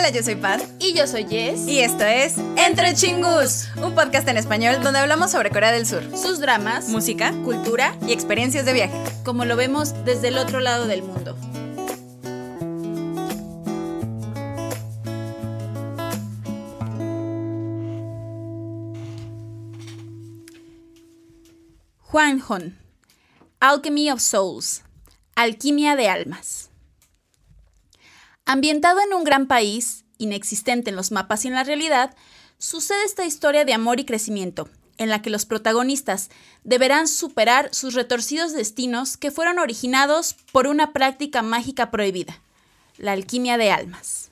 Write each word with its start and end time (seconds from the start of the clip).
Hola, 0.00 0.08
yo 0.08 0.22
soy 0.22 0.36
Pat. 0.36 0.62
Y 0.78 0.94
yo 0.94 1.06
soy 1.06 1.26
Jess. 1.28 1.68
Y 1.68 1.80
esto 1.80 2.04
es 2.04 2.38
Entre 2.56 2.94
Chingus, 2.94 3.68
un 3.84 3.94
podcast 3.94 4.26
en 4.28 4.38
español 4.38 4.82
donde 4.82 4.98
hablamos 4.98 5.30
sobre 5.30 5.50
Corea 5.50 5.72
del 5.72 5.86
Sur, 5.86 6.16
sus 6.16 6.40
dramas, 6.40 6.88
música, 6.88 7.34
cultura 7.44 7.94
y 8.08 8.12
experiencias 8.12 8.64
de 8.64 8.72
viaje, 8.72 8.98
como 9.26 9.44
lo 9.44 9.56
vemos 9.56 9.92
desde 10.06 10.28
el 10.28 10.38
otro 10.38 10.60
lado 10.60 10.86
del 10.86 11.02
mundo. 11.02 11.36
Juan 21.98 22.42
Hon, 22.48 22.78
Alchemy 23.60 24.10
of 24.10 24.22
Souls, 24.22 24.82
Alquimia 25.34 25.94
de 25.94 26.08
Almas. 26.08 26.69
Ambientado 28.46 29.00
en 29.00 29.14
un 29.14 29.24
gran 29.24 29.46
país, 29.46 30.04
inexistente 30.18 30.90
en 30.90 30.96
los 30.96 31.10
mapas 31.12 31.44
y 31.44 31.48
en 31.48 31.54
la 31.54 31.64
realidad, 31.64 32.14
sucede 32.58 33.04
esta 33.04 33.24
historia 33.24 33.64
de 33.64 33.74
amor 33.74 34.00
y 34.00 34.04
crecimiento, 34.04 34.68
en 34.98 35.08
la 35.08 35.22
que 35.22 35.30
los 35.30 35.46
protagonistas 35.46 36.30
deberán 36.62 37.08
superar 37.08 37.74
sus 37.74 37.94
retorcidos 37.94 38.52
destinos 38.52 39.16
que 39.16 39.30
fueron 39.30 39.58
originados 39.58 40.36
por 40.52 40.66
una 40.66 40.92
práctica 40.92 41.42
mágica 41.42 41.90
prohibida, 41.90 42.40
la 42.98 43.12
alquimia 43.12 43.56
de 43.56 43.70
almas. 43.70 44.30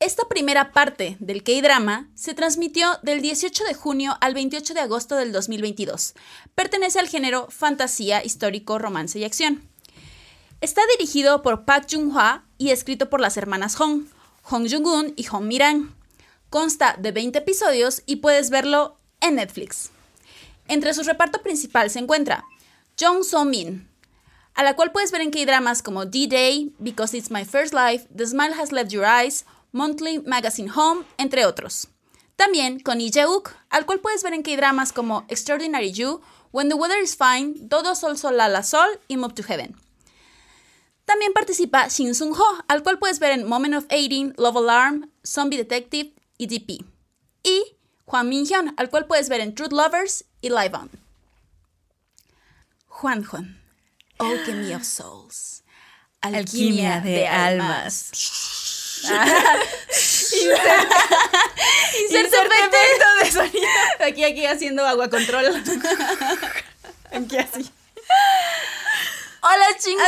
Esta 0.00 0.28
primera 0.28 0.72
parte 0.72 1.16
del 1.18 1.42
K-drama 1.42 2.10
se 2.14 2.34
transmitió 2.34 2.98
del 3.02 3.22
18 3.22 3.64
de 3.64 3.74
junio 3.74 4.18
al 4.20 4.34
28 4.34 4.74
de 4.74 4.80
agosto 4.80 5.16
del 5.16 5.32
2022. 5.32 6.14
Pertenece 6.54 6.98
al 6.98 7.08
género 7.08 7.48
fantasía, 7.50 8.22
histórico, 8.22 8.78
romance 8.78 9.18
y 9.18 9.24
acción. 9.24 9.66
Está 10.64 10.80
dirigido 10.96 11.42
por 11.42 11.66
Park 11.66 11.88
Jung-hwa 11.90 12.42
y 12.56 12.70
escrito 12.70 13.10
por 13.10 13.20
las 13.20 13.36
hermanas 13.36 13.76
Hong, 13.76 14.04
Hong 14.44 14.66
Jung-un 14.66 15.12
y 15.14 15.24
Hong 15.24 15.44
Miran. 15.44 15.94
Consta 16.48 16.96
de 16.98 17.12
20 17.12 17.40
episodios 17.40 18.02
y 18.06 18.16
puedes 18.16 18.48
verlo 18.48 18.96
en 19.20 19.34
Netflix. 19.34 19.90
Entre 20.66 20.94
su 20.94 21.02
reparto 21.02 21.42
principal 21.42 21.90
se 21.90 21.98
encuentra 21.98 22.46
Jong 22.98 23.24
So-min, 23.24 23.86
a 24.54 24.62
la 24.62 24.74
cual 24.74 24.90
puedes 24.90 25.12
ver 25.12 25.20
en 25.20 25.32
K-dramas 25.32 25.82
como 25.82 26.06
D-Day, 26.06 26.72
Because 26.78 27.14
It's 27.14 27.30
My 27.30 27.44
First 27.44 27.74
Life, 27.74 28.08
The 28.16 28.26
Smile 28.26 28.54
Has 28.58 28.72
Left 28.72 28.90
Your 28.90 29.04
Eyes, 29.04 29.44
Monthly 29.72 30.20
Magazine 30.20 30.70
Home, 30.74 31.04
entre 31.18 31.44
otros. 31.44 31.88
También 32.36 32.80
con 32.80 32.96
Lee 32.96 33.10
Jae-uk, 33.10 33.50
al 33.68 33.84
cual 33.84 34.00
puedes 34.00 34.22
ver 34.22 34.32
en 34.32 34.42
K-dramas 34.42 34.94
como 34.94 35.26
Extraordinary 35.28 35.92
You, 35.92 36.22
When 36.52 36.70
the 36.70 36.74
Weather 36.74 37.02
is 37.02 37.18
Fine, 37.18 37.52
Dodo 37.68 37.94
Sol 37.94 38.16
Sol 38.16 38.38
La 38.38 38.48
La 38.48 38.62
Sol 38.62 38.88
y 39.08 39.18
Move 39.18 39.34
to 39.34 39.42
Heaven. 39.42 39.83
También 41.04 41.32
participa 41.32 41.88
Shin 41.88 42.14
Sung 42.14 42.34
Ho, 42.36 42.64
al 42.68 42.82
cual 42.82 42.98
puedes 42.98 43.18
ver 43.18 43.32
en 43.32 43.46
Moment 43.46 43.74
of 43.74 43.86
18, 43.88 44.40
Love 44.40 44.56
Alarm, 44.56 45.10
Zombie 45.24 45.58
Detective 45.58 46.12
y 46.38 46.46
DP. 46.46 46.84
Y 47.42 47.76
Juan 48.06 48.28
Min 48.28 48.46
Hyun, 48.46 48.74
al 48.76 48.88
cual 48.88 49.06
puedes 49.06 49.28
ver 49.28 49.40
en 49.40 49.54
Truth 49.54 49.72
Lovers 49.72 50.24
y 50.40 50.48
Live 50.48 50.72
On. 50.74 50.90
Juan 52.86 53.24
Juan, 53.24 53.60
Alchemy 54.18 54.74
of 54.74 54.84
Souls, 54.84 55.64
Alquimia, 56.20 57.00
de, 57.00 57.26
almas. 57.26 58.10
Insert 59.04 59.20
efecto 62.34 63.06
de 63.20 63.30
sonido. 63.30 63.68
Aquí, 64.00 64.24
aquí 64.24 64.46
haciendo 64.46 64.86
agua 64.86 65.10
control. 65.10 65.44
Aquí 67.12 67.36
así. 67.36 67.70
Hola 69.46 69.66
chingus. 69.78 70.06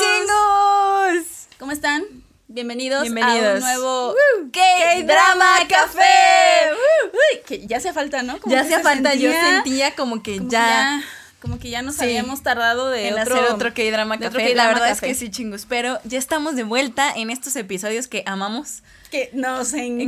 chingus! 0.00 1.48
¿Cómo 1.58 1.72
están? 1.72 2.04
Bienvenidos, 2.46 3.02
Bienvenidos. 3.02 3.44
a 3.44 3.54
un 3.54 3.60
nuevo 3.60 4.14
K-Drama 4.52 5.56
Café. 5.68 6.70
Uy, 7.12 7.40
que 7.44 7.66
ya 7.66 7.78
hacía 7.78 7.92
falta, 7.92 8.22
¿no? 8.22 8.38
Como 8.40 8.54
Ya 8.54 8.60
hacía 8.60 8.78
falta, 8.78 9.14
yo 9.14 9.32
sentía 9.32 9.96
como 9.96 10.22
que 10.22 10.36
como 10.38 10.50
ya, 10.50 11.02
como 11.40 11.58
que 11.58 11.68
ya 11.70 11.82
nos 11.82 11.96
Sí. 11.96 12.04
habíamos 12.04 12.42
tardado 12.42 12.88
de 12.90 13.08
en 13.08 13.18
otro, 13.20 13.36
hacer 13.36 13.50
otro 13.52 13.72
K-Drama 13.74 14.16
de 14.16 14.26
otro 14.26 14.40
Café. 14.40 14.54
La 14.54 14.66
verdad 14.68 14.88
Café. 14.88 15.10
es 15.10 15.18
que 15.18 15.26
sí, 15.26 15.30
chingus. 15.30 15.66
Pero 15.68 15.98
ya 16.04 16.18
estamos 16.18 16.56
de 16.56 16.64
vuelta 16.64 17.12
en 17.14 17.30
estos 17.30 17.54
episodios 17.56 18.08
que 18.08 18.22
amamos. 18.26 18.82
que 19.10 19.30
nos 19.32 19.72
encanta. 19.72 20.02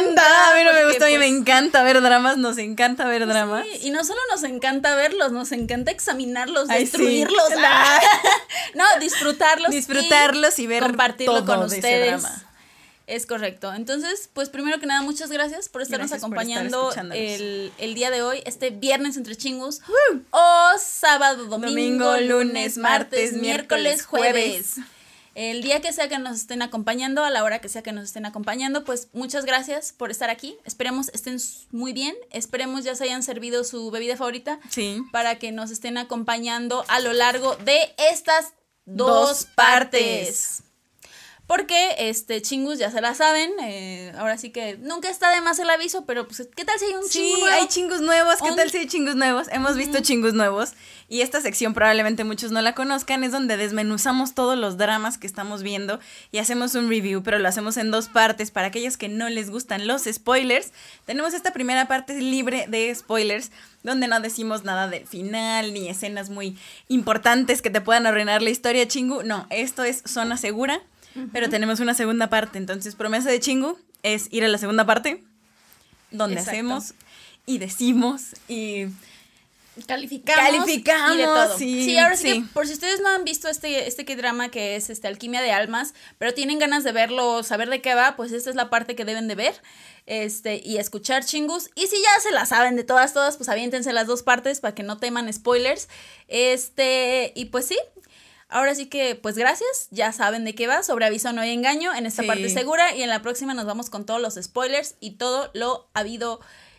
Encanta. 0.00 0.50
A 0.52 0.54
mí 0.54 0.62
no 0.64 0.72
me 0.72 0.84
gusta, 0.86 1.06
a 1.06 1.08
mí 1.08 1.14
me 1.18 1.26
pues, 1.26 1.38
encanta 1.40 1.82
ver 1.82 2.00
dramas, 2.00 2.36
nos 2.38 2.56
encanta 2.58 3.04
ver 3.06 3.26
dramas. 3.26 3.64
sí, 3.72 3.88
y 3.88 3.90
no 3.90 4.04
solo 4.04 4.20
nos 4.30 4.44
encanta 4.44 4.94
verlos, 4.94 5.32
nos 5.32 5.50
encanta 5.50 5.90
examinarlos, 5.90 6.70
Ay, 6.70 6.86
sí. 6.86 6.92
destruirlos. 6.92 7.50
La- 7.56 8.00
no, 8.76 8.84
disfrutarlos. 9.00 9.72
y 9.72 9.76
Disfrutarlos 9.76 10.56
y 10.60 10.68
ver 10.68 10.84
compartirlo 10.84 11.42
todo 11.44 11.56
con 11.58 11.68
de 11.68 11.78
ese 11.78 11.86
ustedes. 11.88 12.22
drama. 12.22 12.43
Es 13.06 13.26
correcto. 13.26 13.72
Entonces, 13.74 14.30
pues 14.32 14.48
primero 14.48 14.80
que 14.80 14.86
nada, 14.86 15.02
muchas 15.02 15.30
gracias 15.30 15.68
por 15.68 15.82
estarnos 15.82 16.10
Gracias 16.10 16.28
por 16.28 16.38
estar 16.38 16.56
acompañando 16.64 17.12
el, 17.14 17.72
el 17.78 17.94
día 17.94 18.10
de 18.10 18.22
hoy, 18.22 18.42
este 18.46 18.70
viernes 18.70 19.16
entre 19.18 19.36
chingus, 19.36 19.80
o 20.30 20.70
sábado, 20.78 21.44
domingo, 21.46 22.06
Domingo, 22.06 22.16
lunes, 22.20 22.78
martes, 22.78 23.34
miércoles, 23.34 24.04
jueves. 24.06 24.72
jueves. 24.74 24.88
El 25.34 25.62
día 25.62 25.80
que 25.80 25.92
sea 25.92 26.08
que 26.08 26.16
nos 26.18 26.36
estén 26.36 26.62
acompañando, 26.62 27.24
a 27.24 27.30
la 27.30 27.42
hora 27.42 27.60
que 27.60 27.68
sea 27.68 27.82
que 27.82 27.90
nos 27.90 28.04
estén 28.04 28.24
acompañando, 28.24 28.84
pues 28.84 29.08
muchas 29.12 29.44
gracias 29.44 29.92
por 29.92 30.12
estar 30.12 30.30
aquí. 30.30 30.56
Esperemos 30.64 31.08
estén 31.08 31.38
muy 31.72 31.92
bien. 31.92 32.14
Esperemos 32.30 32.84
ya 32.84 32.94
se 32.94 33.02
hayan 33.04 33.24
servido 33.24 33.64
su 33.64 33.90
bebida 33.90 34.16
favorita 34.16 34.60
Sí. 34.70 35.02
para 35.10 35.38
que 35.40 35.50
nos 35.50 35.72
estén 35.72 35.98
acompañando 35.98 36.84
a 36.86 37.00
lo 37.00 37.12
largo 37.12 37.56
de 37.56 37.80
estas 37.98 38.52
dos, 38.84 39.28
Dos 39.28 39.44
partes. 39.56 40.00
partes. 40.00 40.62
Porque, 41.46 41.94
este, 41.98 42.40
chingus 42.40 42.78
ya 42.78 42.90
se 42.90 43.02
la 43.02 43.14
saben, 43.14 43.50
eh, 43.62 44.12
ahora 44.16 44.38
sí 44.38 44.48
que 44.50 44.78
nunca 44.78 45.10
está 45.10 45.30
de 45.30 45.42
más 45.42 45.58
el 45.58 45.68
aviso, 45.68 46.06
pero 46.06 46.26
pues, 46.26 46.48
¿qué 46.56 46.64
tal 46.64 46.78
si 46.78 46.86
hay 46.86 46.94
un 46.94 47.04
Sí, 47.04 47.18
chingu 47.18 47.40
nuevo? 47.40 47.54
hay 47.54 47.68
chingus 47.68 48.00
nuevos. 48.00 48.36
¿Qué 48.42 48.50
Un- 48.50 48.56
tal 48.56 48.70
si 48.70 48.78
hay 48.78 48.86
chingus 48.86 49.14
nuevos? 49.14 49.48
Hemos 49.52 49.76
visto 49.76 50.00
chingus 50.00 50.32
nuevos. 50.32 50.72
Y 51.06 51.20
esta 51.20 51.42
sección 51.42 51.74
probablemente 51.74 52.24
muchos 52.24 52.50
no 52.50 52.62
la 52.62 52.74
conozcan. 52.74 53.24
Es 53.24 53.32
donde 53.32 53.58
desmenuzamos 53.58 54.34
todos 54.34 54.56
los 54.56 54.78
dramas 54.78 55.18
que 55.18 55.26
estamos 55.26 55.62
viendo 55.62 56.00
y 56.32 56.38
hacemos 56.38 56.74
un 56.74 56.88
review, 56.88 57.22
pero 57.22 57.38
lo 57.38 57.46
hacemos 57.46 57.76
en 57.76 57.90
dos 57.90 58.08
partes. 58.08 58.50
Para 58.50 58.68
aquellos 58.68 58.96
que 58.96 59.10
no 59.10 59.28
les 59.28 59.50
gustan 59.50 59.86
los 59.86 60.04
spoilers, 60.10 60.72
tenemos 61.04 61.34
esta 61.34 61.52
primera 61.52 61.86
parte 61.88 62.18
libre 62.22 62.64
de 62.68 62.92
spoilers, 62.94 63.50
donde 63.82 64.08
no 64.08 64.18
decimos 64.20 64.64
nada 64.64 64.88
del 64.88 65.06
final 65.06 65.74
ni 65.74 65.90
escenas 65.90 66.30
muy 66.30 66.56
importantes 66.88 67.60
que 67.60 67.68
te 67.68 67.82
puedan 67.82 68.06
arruinar 68.06 68.40
la 68.40 68.48
historia, 68.48 68.88
chingu. 68.88 69.22
No, 69.24 69.46
esto 69.50 69.84
es 69.84 70.02
zona 70.06 70.38
segura. 70.38 70.80
Pero 71.32 71.48
tenemos 71.48 71.80
una 71.80 71.94
segunda 71.94 72.28
parte, 72.28 72.58
entonces 72.58 72.94
promesa 72.96 73.30
de 73.30 73.40
chingu 73.40 73.78
es 74.02 74.28
ir 74.32 74.44
a 74.44 74.48
la 74.48 74.58
segunda 74.58 74.84
parte 74.84 75.22
donde 76.10 76.36
Exacto. 76.36 76.50
hacemos 76.50 76.94
y 77.46 77.58
decimos 77.58 78.34
y 78.48 78.86
Calificamos. 79.86 80.44
Calificamos, 80.44 81.14
y 81.16 81.18
de 81.18 81.24
todo. 81.24 81.58
sí, 81.58 81.98
ahora 81.98 82.16
sí, 82.16 82.22
sí. 82.22 82.42
que 82.42 82.48
por 82.52 82.66
si 82.66 82.74
ustedes 82.74 83.00
no 83.00 83.08
han 83.08 83.24
visto 83.24 83.48
este, 83.48 83.88
este 83.88 84.04
que 84.04 84.14
drama 84.14 84.48
que 84.48 84.76
es 84.76 84.88
este 84.88 85.08
Alquimia 85.08 85.42
de 85.42 85.50
Almas, 85.50 85.94
pero 86.16 86.32
tienen 86.32 86.60
ganas 86.60 86.84
de 86.84 86.92
verlo, 86.92 87.42
saber 87.42 87.68
de 87.68 87.80
qué 87.80 87.94
va, 87.94 88.14
pues 88.14 88.30
esta 88.30 88.50
es 88.50 88.56
la 88.56 88.70
parte 88.70 88.94
que 88.94 89.04
deben 89.04 89.26
de 89.26 89.34
ver. 89.34 89.60
Este, 90.06 90.60
y 90.64 90.76
escuchar 90.76 91.24
chingus. 91.24 91.70
Y 91.74 91.86
si 91.86 91.96
ya 91.96 92.20
se 92.20 92.30
la 92.30 92.46
saben 92.46 92.76
de 92.76 92.84
todas, 92.84 93.14
todas, 93.14 93.36
pues 93.36 93.48
aviéntense 93.48 93.92
las 93.92 94.06
dos 94.06 94.22
partes 94.22 94.60
para 94.60 94.74
que 94.74 94.82
no 94.82 94.98
teman 94.98 95.32
spoilers. 95.32 95.88
Este, 96.28 97.32
y 97.34 97.46
pues 97.46 97.66
sí. 97.66 97.78
Ahora 98.54 98.72
sí 98.76 98.86
que, 98.86 99.16
pues 99.16 99.36
gracias, 99.36 99.88
ya 99.90 100.12
saben 100.12 100.44
de 100.44 100.54
qué 100.54 100.68
va, 100.68 100.84
sobre 100.84 101.06
aviso 101.06 101.32
no 101.32 101.40
hay 101.40 101.50
engaño, 101.50 101.92
en 101.92 102.06
esta 102.06 102.22
Sí. 102.22 102.28
parte 102.28 102.48
segura, 102.48 102.94
y 102.94 103.02
en 103.02 103.08
la 103.10 103.20
próxima 103.20 103.52
nos 103.52 103.66
vamos 103.66 103.90
con 103.90 104.06
todos 104.06 104.20
los 104.20 104.34
spoilers 104.40 104.94
y 105.00 105.16
todo 105.16 105.50
lo 105.54 105.90
habido 105.92 106.38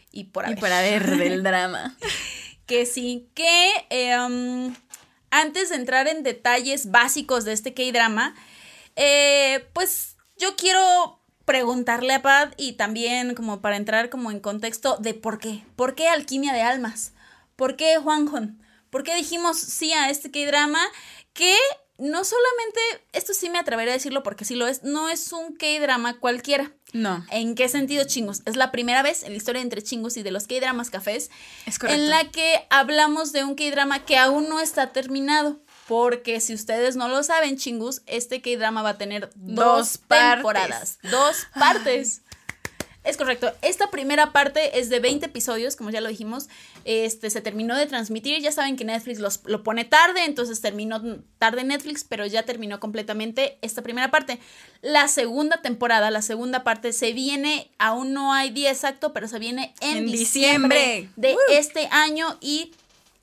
y 0.09 0.24
por 0.24 0.46
y 0.46 0.47
haber. 0.47 0.59
para 0.62 0.80
ver 0.81 1.18
del 1.18 1.44
drama. 1.44 1.97
Que 2.66 2.86
sí, 2.86 3.30
que 3.36 3.69
eh, 3.90 4.18
um, 4.18 4.74
antes 5.31 5.69
de 5.69 5.75
entrar 5.75 6.07
en 6.07 6.24
detalles 6.24 6.89
básicos 6.92 7.44
de 7.44 7.51
este 7.51 7.74
K-drama, 7.74 8.33
eh, 8.95 9.68
pues 9.74 10.16
yo 10.38 10.56
quiero 10.56 11.19
preguntarle 11.44 12.13
a 12.13 12.22
Pat 12.22 12.54
y 12.57 12.74
también 12.74 13.36
como 13.36 13.62
para 13.62 13.75
entrar 13.75 14.10
como 14.10 14.31
en 14.31 14.39
contexto 14.39 14.95
de 14.98 15.13
por 15.13 15.39
qué. 15.39 15.63
¿Por 15.75 15.94
qué 15.94 16.07
Alquimia 16.07 16.54
de 16.54 16.62
Almas? 16.62 17.12
¿Por 17.57 17.75
qué 17.75 17.98
Juanjon? 17.98 18.62
¿Por 18.89 19.04
qué 19.04 19.13
dijimos 19.13 19.60
sí 19.60 19.92
a 19.94 20.10
este 20.10 20.31
K-drama? 20.31 20.80
Que 21.36 21.56
no 21.98 22.24
solamente, 22.26 22.80
esto 23.14 23.34
sí 23.34 23.50
me 23.50 23.60
atreveré 23.60 23.92
a 23.92 23.94
decirlo 23.94 24.24
porque 24.24 24.44
sí 24.44 24.56
lo 24.56 24.68
es, 24.68 24.84
no 24.84 25.10
es 25.10 25.32
un 25.32 25.56
K-drama 25.56 26.20
cualquiera. 26.20 26.72
No, 26.92 27.26
¿En 27.30 27.56
qué 27.56 27.70
sentido, 27.70 28.06
chingos? 28.06 28.42
Es 28.46 28.56
la 28.56 28.72
primera 28.72 29.04
vez 29.04 29.24
en 29.24 29.32
la 29.32 29.38
historia 29.38 29.62
entre 29.62 29.82
chingos 29.82 30.18
y 30.18 30.24
de 30.24 30.32
los 30.32 30.48
K-dramas 30.48 30.90
cafés 30.90 31.30
es 31.66 31.78
correcto. 31.78 32.02
en 32.02 32.10
la 32.10 32.32
que 32.32 32.66
hablamos 32.70 33.32
de 33.32 33.44
un 33.44 33.56
K-drama 33.56 34.06
que 34.06 34.18
aún 34.18 34.50
no 34.50 34.60
está 34.60 34.92
terminado. 34.92 35.62
Porque 35.88 36.40
si 36.40 36.56
ustedes 36.56 36.96
no 36.96 37.08
lo 37.10 37.22
saben, 37.22 37.58
chingus, 37.58 38.02
este 38.08 38.42
K-drama 38.42 38.82
va 38.82 38.90
a 38.90 38.98
tener 38.98 39.30
dos, 39.36 40.00
temporadas, 40.08 40.98
dos 41.04 41.46
partes. 41.54 42.24
Es 43.06 43.18
correcto. 43.18 43.54
Esta 43.62 43.92
primera 43.92 44.31
parte 44.31 44.80
es 44.80 44.90
de 44.90 45.00
20 45.00 45.28
episodios, 45.28 45.75
como 45.75 45.92
ya 45.92 46.02
lo 46.02 46.10
dijimos. 46.10 46.48
Este 46.86 47.30
se 47.30 47.40
terminó 47.40 47.75
de 47.75 47.86
transmitir. 47.86 48.42
Ya 48.42 48.52
saben 48.52 48.75
que 48.75 48.84
Netflix 48.84 49.19
los, 49.19 49.42
lo 49.46 49.63
pone 49.63 49.86
tarde, 49.86 50.25
entonces 50.25 50.60
terminó 50.60 51.19
tarde 51.38 51.63
Netflix, 51.63 52.04
pero 52.04 52.25
ya 52.25 52.44
terminó 52.44 52.80
completamente 52.80 53.60
esta 53.62 53.84
primera 53.84 54.10
parte. 54.10 54.40
La 54.81 55.07
segunda 55.07 55.62
temporada, 55.62 56.10
la 56.10 56.24
segunda 56.24 56.63
parte, 56.63 56.94
se 56.94 57.13
viene, 57.13 57.69
aún 57.78 58.13
no 58.13 58.34
hay 58.34 58.50
día 58.50 58.72
exacto, 58.72 59.13
pero 59.13 59.28
se 59.28 59.40
viene 59.40 59.74
en, 59.81 60.08
diciembre, 60.08 61.10
de 61.16 61.36
este 61.51 61.88
año 61.92 62.38
y 62.42 62.72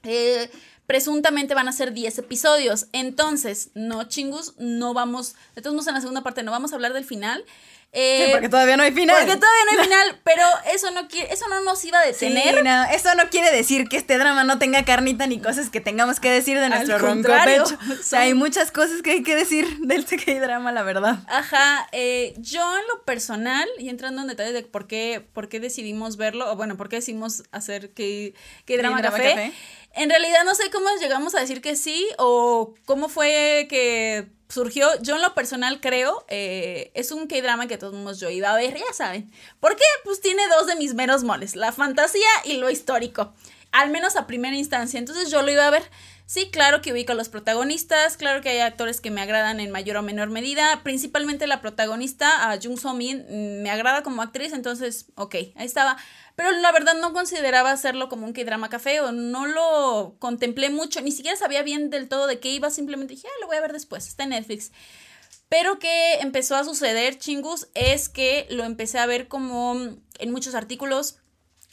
eh, 0.04 0.48
presuntamente 0.86 1.54
van 1.54 1.68
a 1.68 1.72
ser 1.72 1.92
10 1.92 2.18
episodios. 2.18 2.86
Entonces, 2.92 3.70
no 3.74 4.04
chingus, 4.04 4.54
no 4.58 4.94
vamos, 4.94 5.34
de 5.54 5.62
todos 5.62 5.74
modos 5.74 5.88
en 5.88 5.94
la 5.94 6.00
segunda 6.00 6.22
parte 6.22 6.42
no 6.42 6.50
vamos 6.50 6.72
a 6.72 6.76
hablar 6.76 6.92
del 6.92 7.04
final. 7.04 7.44
Eh, 7.94 8.30
porque 8.32 8.48
todavía 8.48 8.78
no 8.78 8.84
hay 8.84 8.92
final. 8.92 9.16
Porque 9.18 9.36
todavía 9.36 9.64
no 9.66 9.78
hay 9.78 9.84
final, 9.84 10.20
pero 10.24 10.42
eso 10.72 10.90
no 10.92 11.08
quiere, 11.08 11.30
eso 11.32 11.46
no 11.48 11.60
nos 11.62 11.84
iba 11.84 11.98
a 12.00 12.06
detener. 12.06 12.64
eso 12.90 13.14
no 13.14 13.28
quiere 13.28 13.54
decir 13.54 13.86
que 13.86 13.98
este 13.98 14.16
drama 14.16 14.44
no 14.44 14.58
tenga 14.58 14.82
carnita 14.84 15.26
ni 15.26 15.38
cosas 15.40 15.68
que 15.68 15.80
tengamos 15.82 16.18
que 16.18 16.30
decir 16.30 16.58
de 16.58 16.70
nuestro 16.70 16.98
ronco 16.98 17.32
pecho. 17.44 17.78
O 17.92 18.02
sea, 18.02 18.20
hay 18.20 18.34
muchas 18.34 18.70
cosas 18.72 19.02
que 19.02 19.10
hay 19.12 19.22
que 19.22 19.36
decir 19.36 19.78
del 19.80 20.06
CK 20.06 20.40
drama, 20.40 20.72
la 20.72 20.82
verdad. 20.82 21.18
Ajá, 21.28 21.86
eh, 21.92 22.34
yo 22.38 22.62
en 22.78 22.86
lo 22.88 23.02
personal, 23.04 23.68
y 23.78 23.90
entrando 23.90 24.22
en 24.22 24.28
detalles 24.28 24.54
de 24.54 24.62
por 24.62 24.86
qué, 24.86 25.26
por 25.32 25.50
qué 25.50 25.60
decidimos 25.60 26.16
verlo, 26.16 26.50
o 26.50 26.56
bueno, 26.56 26.78
por 26.78 26.88
qué 26.88 26.96
decidimos 26.96 27.42
hacer 27.52 27.90
que, 27.92 28.34
drama, 28.66 29.02
café, 29.02 29.52
en 29.94 30.08
realidad 30.08 30.44
no 30.44 30.54
sé 30.54 30.70
cómo 30.70 30.88
llegamos 30.98 31.34
a 31.34 31.40
decir 31.40 31.60
que 31.60 31.76
sí, 31.76 32.08
o 32.16 32.74
cómo 32.86 33.10
fue 33.10 33.66
que 33.68 34.28
surgió, 34.52 34.86
yo 35.00 35.16
en 35.16 35.22
lo 35.22 35.34
personal 35.34 35.80
creo, 35.80 36.24
eh, 36.28 36.90
es 36.94 37.10
un 37.10 37.26
K-drama 37.26 37.66
que 37.66 37.78
todos 37.78 37.94
mundo 37.94 38.12
yo 38.12 38.28
iba 38.28 38.52
a 38.52 38.56
ver, 38.56 38.74
ya 38.76 38.92
saben. 38.92 39.32
¿Por 39.60 39.76
qué? 39.76 39.84
Pues 40.04 40.20
tiene 40.20 40.42
dos 40.48 40.66
de 40.66 40.76
mis 40.76 40.94
meros 40.94 41.24
moles, 41.24 41.56
la 41.56 41.72
fantasía 41.72 42.28
y 42.44 42.58
lo 42.58 42.68
histórico. 42.70 43.32
Al 43.70 43.88
menos 43.88 44.16
a 44.16 44.26
primera 44.26 44.54
instancia. 44.54 44.98
Entonces 44.98 45.30
yo 45.30 45.40
lo 45.40 45.50
iba 45.50 45.66
a 45.66 45.70
ver. 45.70 45.82
Sí, 46.26 46.50
claro 46.50 46.82
que 46.82 46.92
ubico 46.92 47.12
a 47.12 47.14
los 47.14 47.28
protagonistas, 47.28 48.16
claro 48.16 48.42
que 48.42 48.50
hay 48.50 48.60
actores 48.60 49.00
que 49.00 49.10
me 49.10 49.20
agradan 49.20 49.60
en 49.60 49.70
mayor 49.70 49.96
o 49.98 50.02
menor 50.02 50.30
medida, 50.30 50.82
principalmente 50.82 51.46
la 51.46 51.60
protagonista, 51.60 52.50
a 52.50 52.58
Jung 52.58 52.78
So 52.78 52.94
Min, 52.94 53.62
me 53.62 53.70
agrada 53.70 54.02
como 54.02 54.22
actriz, 54.22 54.52
entonces, 54.52 55.06
ok, 55.14 55.34
ahí 55.34 55.66
estaba. 55.66 55.98
Pero 56.36 56.50
la 56.52 56.72
verdad 56.72 56.94
no 57.00 57.12
consideraba 57.12 57.70
hacerlo 57.70 58.08
como 58.08 58.26
un 58.26 58.32
K-drama 58.32 58.70
café 58.70 59.00
o 59.00 59.12
no 59.12 59.46
lo 59.46 60.16
contemplé 60.18 60.70
mucho, 60.70 61.00
ni 61.00 61.10
siquiera 61.10 61.36
sabía 61.36 61.62
bien 61.62 61.90
del 61.90 62.08
todo 62.08 62.26
de 62.26 62.40
qué 62.40 62.50
iba, 62.50 62.70
simplemente 62.70 63.14
dije, 63.14 63.28
ah, 63.28 63.40
lo 63.40 63.46
voy 63.46 63.56
a 63.56 63.60
ver 63.60 63.72
después, 63.72 64.06
está 64.06 64.24
en 64.24 64.30
Netflix. 64.30 64.72
Pero 65.48 65.78
que 65.78 66.14
empezó 66.20 66.56
a 66.56 66.64
suceder, 66.64 67.18
chingus, 67.18 67.68
es 67.74 68.08
que 68.08 68.46
lo 68.48 68.64
empecé 68.64 68.98
a 68.98 69.06
ver 69.06 69.28
como 69.28 69.76
en 70.18 70.32
muchos 70.32 70.54
artículos, 70.54 71.18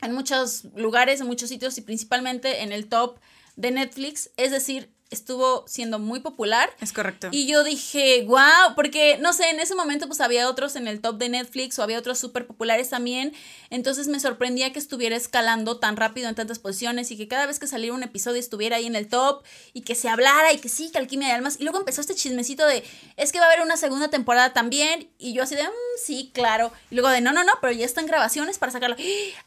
en 0.02 0.14
muchos 0.14 0.66
lugares, 0.76 1.22
en 1.22 1.28
muchos 1.28 1.50
sitios 1.50 1.78
y 1.78 1.82
principalmente 1.82 2.62
en 2.62 2.74
el 2.74 2.90
top 2.90 3.20
de 3.56 3.72
Netflix, 3.72 4.32
es 4.38 4.52
decir, 4.52 4.94
estuvo 5.10 5.66
siendo 5.68 5.98
muy 5.98 6.20
popular. 6.20 6.70
Es 6.82 6.94
correcto. 6.94 7.30
Y 7.32 7.48
yo 7.48 7.64
dije, 7.64 8.24
wow, 8.28 8.76
porque 8.76 9.18
no 9.20 9.34
sé, 9.34 9.50
en 9.50 9.60
ese 9.60 9.74
momento 9.74 10.08
pues 10.08 10.22
había 10.22 10.48
otros 10.48 10.76
en 10.76 10.88
el 10.88 11.02
top 11.02 11.18
de 11.18 11.30
Netflix 11.30 11.80
o 11.80 11.84
había 11.84 11.98
otros 11.98 12.20
súper 12.20 12.46
populares 12.46 12.90
también. 12.90 13.34
Entonces 13.72 14.08
me 14.08 14.20
sorprendía 14.20 14.72
que 14.72 14.80
estuviera 14.80 15.16
escalando 15.16 15.78
tan 15.78 15.98
rápido 15.98 16.30
en 16.30 16.36
tantas 16.36 16.60
posiciones 16.60 17.10
y 17.10 17.18
que 17.18 17.28
cada 17.28 17.48
vez 17.48 17.58
que 17.60 17.66
saliera 17.68 17.96
un 17.96 18.04
episodio 18.04 18.40
estuviera 18.40 18.78
ahí 18.78 18.86
en 18.86 18.96
el 18.96 19.08
top 19.08 19.44
y 19.74 19.82
que 19.82 19.96
se 19.96 20.10
hablara 20.10 20.54
y 20.54 20.60
que 20.60 20.70
sí, 20.70 20.92
que 20.92 21.00
alquimia 21.00 21.30
de 21.30 21.34
almas. 21.34 21.60
Y 21.60 21.64
luego 21.64 21.80
empezó 21.80 22.02
este 22.02 22.14
chismecito 22.14 22.68
de, 22.68 22.84
es 23.18 23.32
que 23.32 23.40
va 23.40 23.46
a 23.46 23.48
haber 23.48 23.64
una 23.64 23.78
segunda 23.78 24.10
temporada 24.10 24.54
también. 24.54 25.10
Y 25.18 25.34
yo 25.34 25.42
así 25.42 25.56
de, 25.56 25.64
mm, 25.64 26.00
sí, 26.04 26.30
claro. 26.34 26.72
Y 26.92 26.96
luego 26.96 27.10
de, 27.10 27.22
no, 27.22 27.34
no, 27.34 27.44
no, 27.44 27.54
pero 27.62 27.74
ya 27.74 27.86
están 27.86 28.06
grabaciones 28.06 28.60
para 28.60 28.72
sacarlo. 28.72 28.96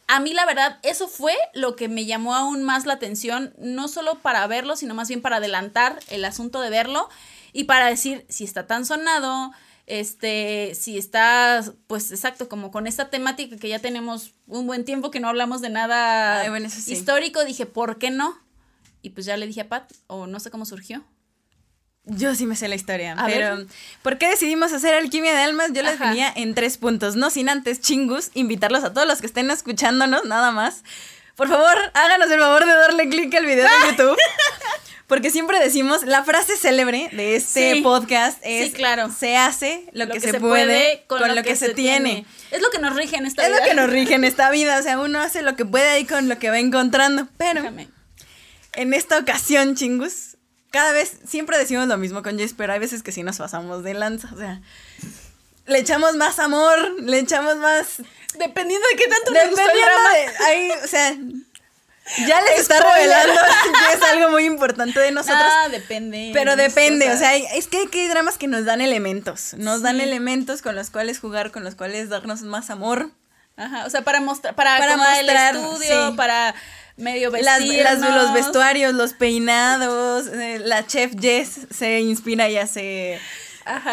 A 0.08 0.18
mí 0.18 0.34
la 0.34 0.44
verdad, 0.44 0.80
eso 0.82 1.06
fue 1.06 1.36
lo 1.54 1.76
que 1.76 1.88
me 1.88 2.04
llamó 2.04 2.34
aún 2.34 2.64
más 2.64 2.84
la 2.84 2.94
atención, 2.94 3.54
no 3.58 3.86
solo 3.86 4.16
para 4.16 4.44
verlo, 4.48 4.74
sino 4.74 4.94
más 4.94 5.06
bien 5.06 5.22
para 5.22 5.36
adelantar 5.36 5.51
adelantar 5.52 6.00
el 6.08 6.24
asunto 6.24 6.60
de 6.60 6.70
verlo 6.70 7.08
y 7.52 7.64
para 7.64 7.86
decir 7.86 8.24
si 8.28 8.44
está 8.44 8.66
tan 8.66 8.86
sonado, 8.86 9.52
este, 9.86 10.74
si 10.74 10.96
está, 10.96 11.62
pues 11.86 12.10
exacto, 12.10 12.48
como 12.48 12.70
con 12.70 12.86
esta 12.86 13.10
temática 13.10 13.56
que 13.56 13.68
ya 13.68 13.78
tenemos 13.78 14.32
un 14.46 14.66
buen 14.66 14.84
tiempo 14.84 15.10
que 15.10 15.20
no 15.20 15.28
hablamos 15.28 15.60
de 15.60 15.70
nada 15.70 16.44
histórico, 16.86 17.44
dije, 17.44 17.66
¿por 17.66 17.98
qué 17.98 18.10
no? 18.10 18.38
Y 19.02 19.10
pues 19.10 19.26
ya 19.26 19.36
le 19.36 19.46
dije 19.46 19.62
a 19.62 19.68
Pat, 19.68 19.92
o 20.06 20.26
no 20.26 20.40
sé 20.40 20.50
cómo 20.50 20.64
surgió. 20.64 21.04
Yo 22.04 22.34
sí 22.34 22.46
me 22.46 22.56
sé 22.56 22.66
la 22.66 22.74
historia, 22.74 23.16
pero 23.26 23.64
¿por 24.02 24.18
qué 24.18 24.28
decidimos 24.28 24.72
hacer 24.72 24.94
Alquimia 24.94 25.34
de 25.34 25.42
Almas? 25.42 25.72
Yo 25.72 25.82
la 25.82 25.92
definía 25.92 26.32
en 26.34 26.54
tres 26.54 26.76
puntos, 26.76 27.14
no 27.14 27.30
sin 27.30 27.48
antes, 27.48 27.80
chingus, 27.80 28.30
invitarlos 28.34 28.82
a 28.82 28.92
todos 28.92 29.06
los 29.06 29.20
que 29.20 29.26
estén 29.26 29.50
escuchándonos, 29.50 30.24
nada 30.24 30.50
más. 30.50 30.82
Por 31.36 31.48
favor, 31.48 31.76
háganos 31.94 32.30
el 32.30 32.40
favor 32.40 32.66
de 32.66 32.72
darle 32.72 33.08
clic 33.08 33.32
al 33.34 33.46
video 33.46 33.64
de 33.64 33.90
YouTube. 33.90 34.16
Porque 35.06 35.30
siempre 35.30 35.58
decimos, 35.58 36.04
la 36.04 36.24
frase 36.24 36.56
célebre 36.56 37.08
de 37.12 37.36
este 37.36 37.82
podcast 37.82 38.38
es, 38.42 38.72
claro. 38.72 39.10
se 39.10 39.36
hace 39.36 39.86
lo, 39.92 40.08
que, 40.08 40.20
se, 40.20 40.40
puede, 40.40 41.04
con, 41.06 41.20
lo, 41.34 41.42
que, 41.42 41.56
se, 41.56 41.74
tiene. 41.74 42.24
Es 42.50 42.62
lo 42.62 42.70
que 42.70 42.78
nos 42.78 42.96
rige 42.96 43.16
en 43.16 43.26
esta 43.26 43.46
vida. 43.46 43.56
Es 43.56 43.62
lo 43.62 43.68
que 43.68 43.74
nos 43.74 43.90
rige 43.90 44.14
en 44.14 44.24
esta 44.24 44.50
vida, 44.50 44.78
o 44.78 44.82
sea, 44.82 44.98
uno 44.98 45.20
hace 45.20 45.42
lo 45.42 45.56
que 45.56 45.64
puede 45.64 45.88
ahí 45.88 46.04
con 46.06 46.28
lo 46.28 46.38
que 46.38 46.50
va 46.50 46.58
encontrando, 46.58 47.28
pero 47.36 47.62
en 48.74 48.94
esta 48.94 49.18
ocasión, 49.18 49.74
chingus, 49.74 50.36
cada 50.70 50.92
vez, 50.92 51.18
siempre 51.28 51.58
decimos 51.58 51.86
lo 51.88 51.98
mismo 51.98 52.22
con 52.22 52.38
Jess, 52.38 52.54
pero 52.56 52.72
hay 52.72 52.78
veces 52.78 53.02
que 53.02 53.12
sí 53.12 53.22
nos 53.22 53.38
pasamos 53.38 53.84
de 53.84 53.94
lanza, 53.94 54.30
o 54.32 54.38
sea, 54.38 54.62
le 55.66 55.78
echamos 55.78 56.16
más 56.16 56.38
amor, 56.38 57.00
le 57.00 57.18
echamos 57.18 57.56
más... 57.56 58.02
Dependiendo 58.34 58.86
de 58.88 58.96
qué 58.96 59.08
tanto 59.08 59.30
nos 59.30 59.50
gusta 59.50 59.64
el 59.64 59.78
drama. 59.78 60.46
ahí, 60.46 60.70
o 60.82 60.88
sea, 60.88 61.16
ya 62.26 62.40
les 62.42 62.60
está 62.60 62.80
revelando 62.80 63.40
que 63.88 63.94
es 63.96 64.02
algo 64.02 64.30
muy 64.30 64.44
importante 64.44 65.00
de 65.00 65.10
nosotros. 65.12 65.42
Ah, 65.44 65.68
depende. 65.70 66.30
Pero 66.32 66.56
depende, 66.56 67.10
o 67.10 67.16
sea, 67.16 67.36
es 67.36 67.68
que 67.68 67.88
hay 67.92 68.08
dramas 68.08 68.38
que 68.38 68.48
nos 68.48 68.64
dan 68.64 68.80
elementos, 68.80 69.54
nos 69.54 69.82
dan 69.82 70.00
elementos 70.00 70.62
con 70.62 70.74
los 70.74 70.90
cuales 70.90 71.20
jugar, 71.20 71.50
con 71.50 71.64
los 71.64 71.74
cuales 71.74 72.08
darnos 72.08 72.42
más 72.42 72.70
amor. 72.70 73.10
Ajá, 73.56 73.84
o 73.86 73.90
sea, 73.90 74.02
para 74.02 74.20
mostrar, 74.20 74.54
para, 74.54 74.78
para 74.78 74.96
mostrar 74.96 75.54
el 75.54 75.60
estudio, 75.60 76.16
para 76.16 76.54
medio 76.96 77.30
vestir. 77.30 77.82
Las, 77.84 78.00
los 78.00 78.32
vestuarios, 78.32 78.94
los 78.94 79.12
peinados, 79.12 80.26
eh, 80.26 80.58
la 80.58 80.86
chef 80.86 81.12
Jess 81.20 81.66
se 81.70 82.00
inspira 82.00 82.48
y 82.48 82.56
hace 82.56 83.20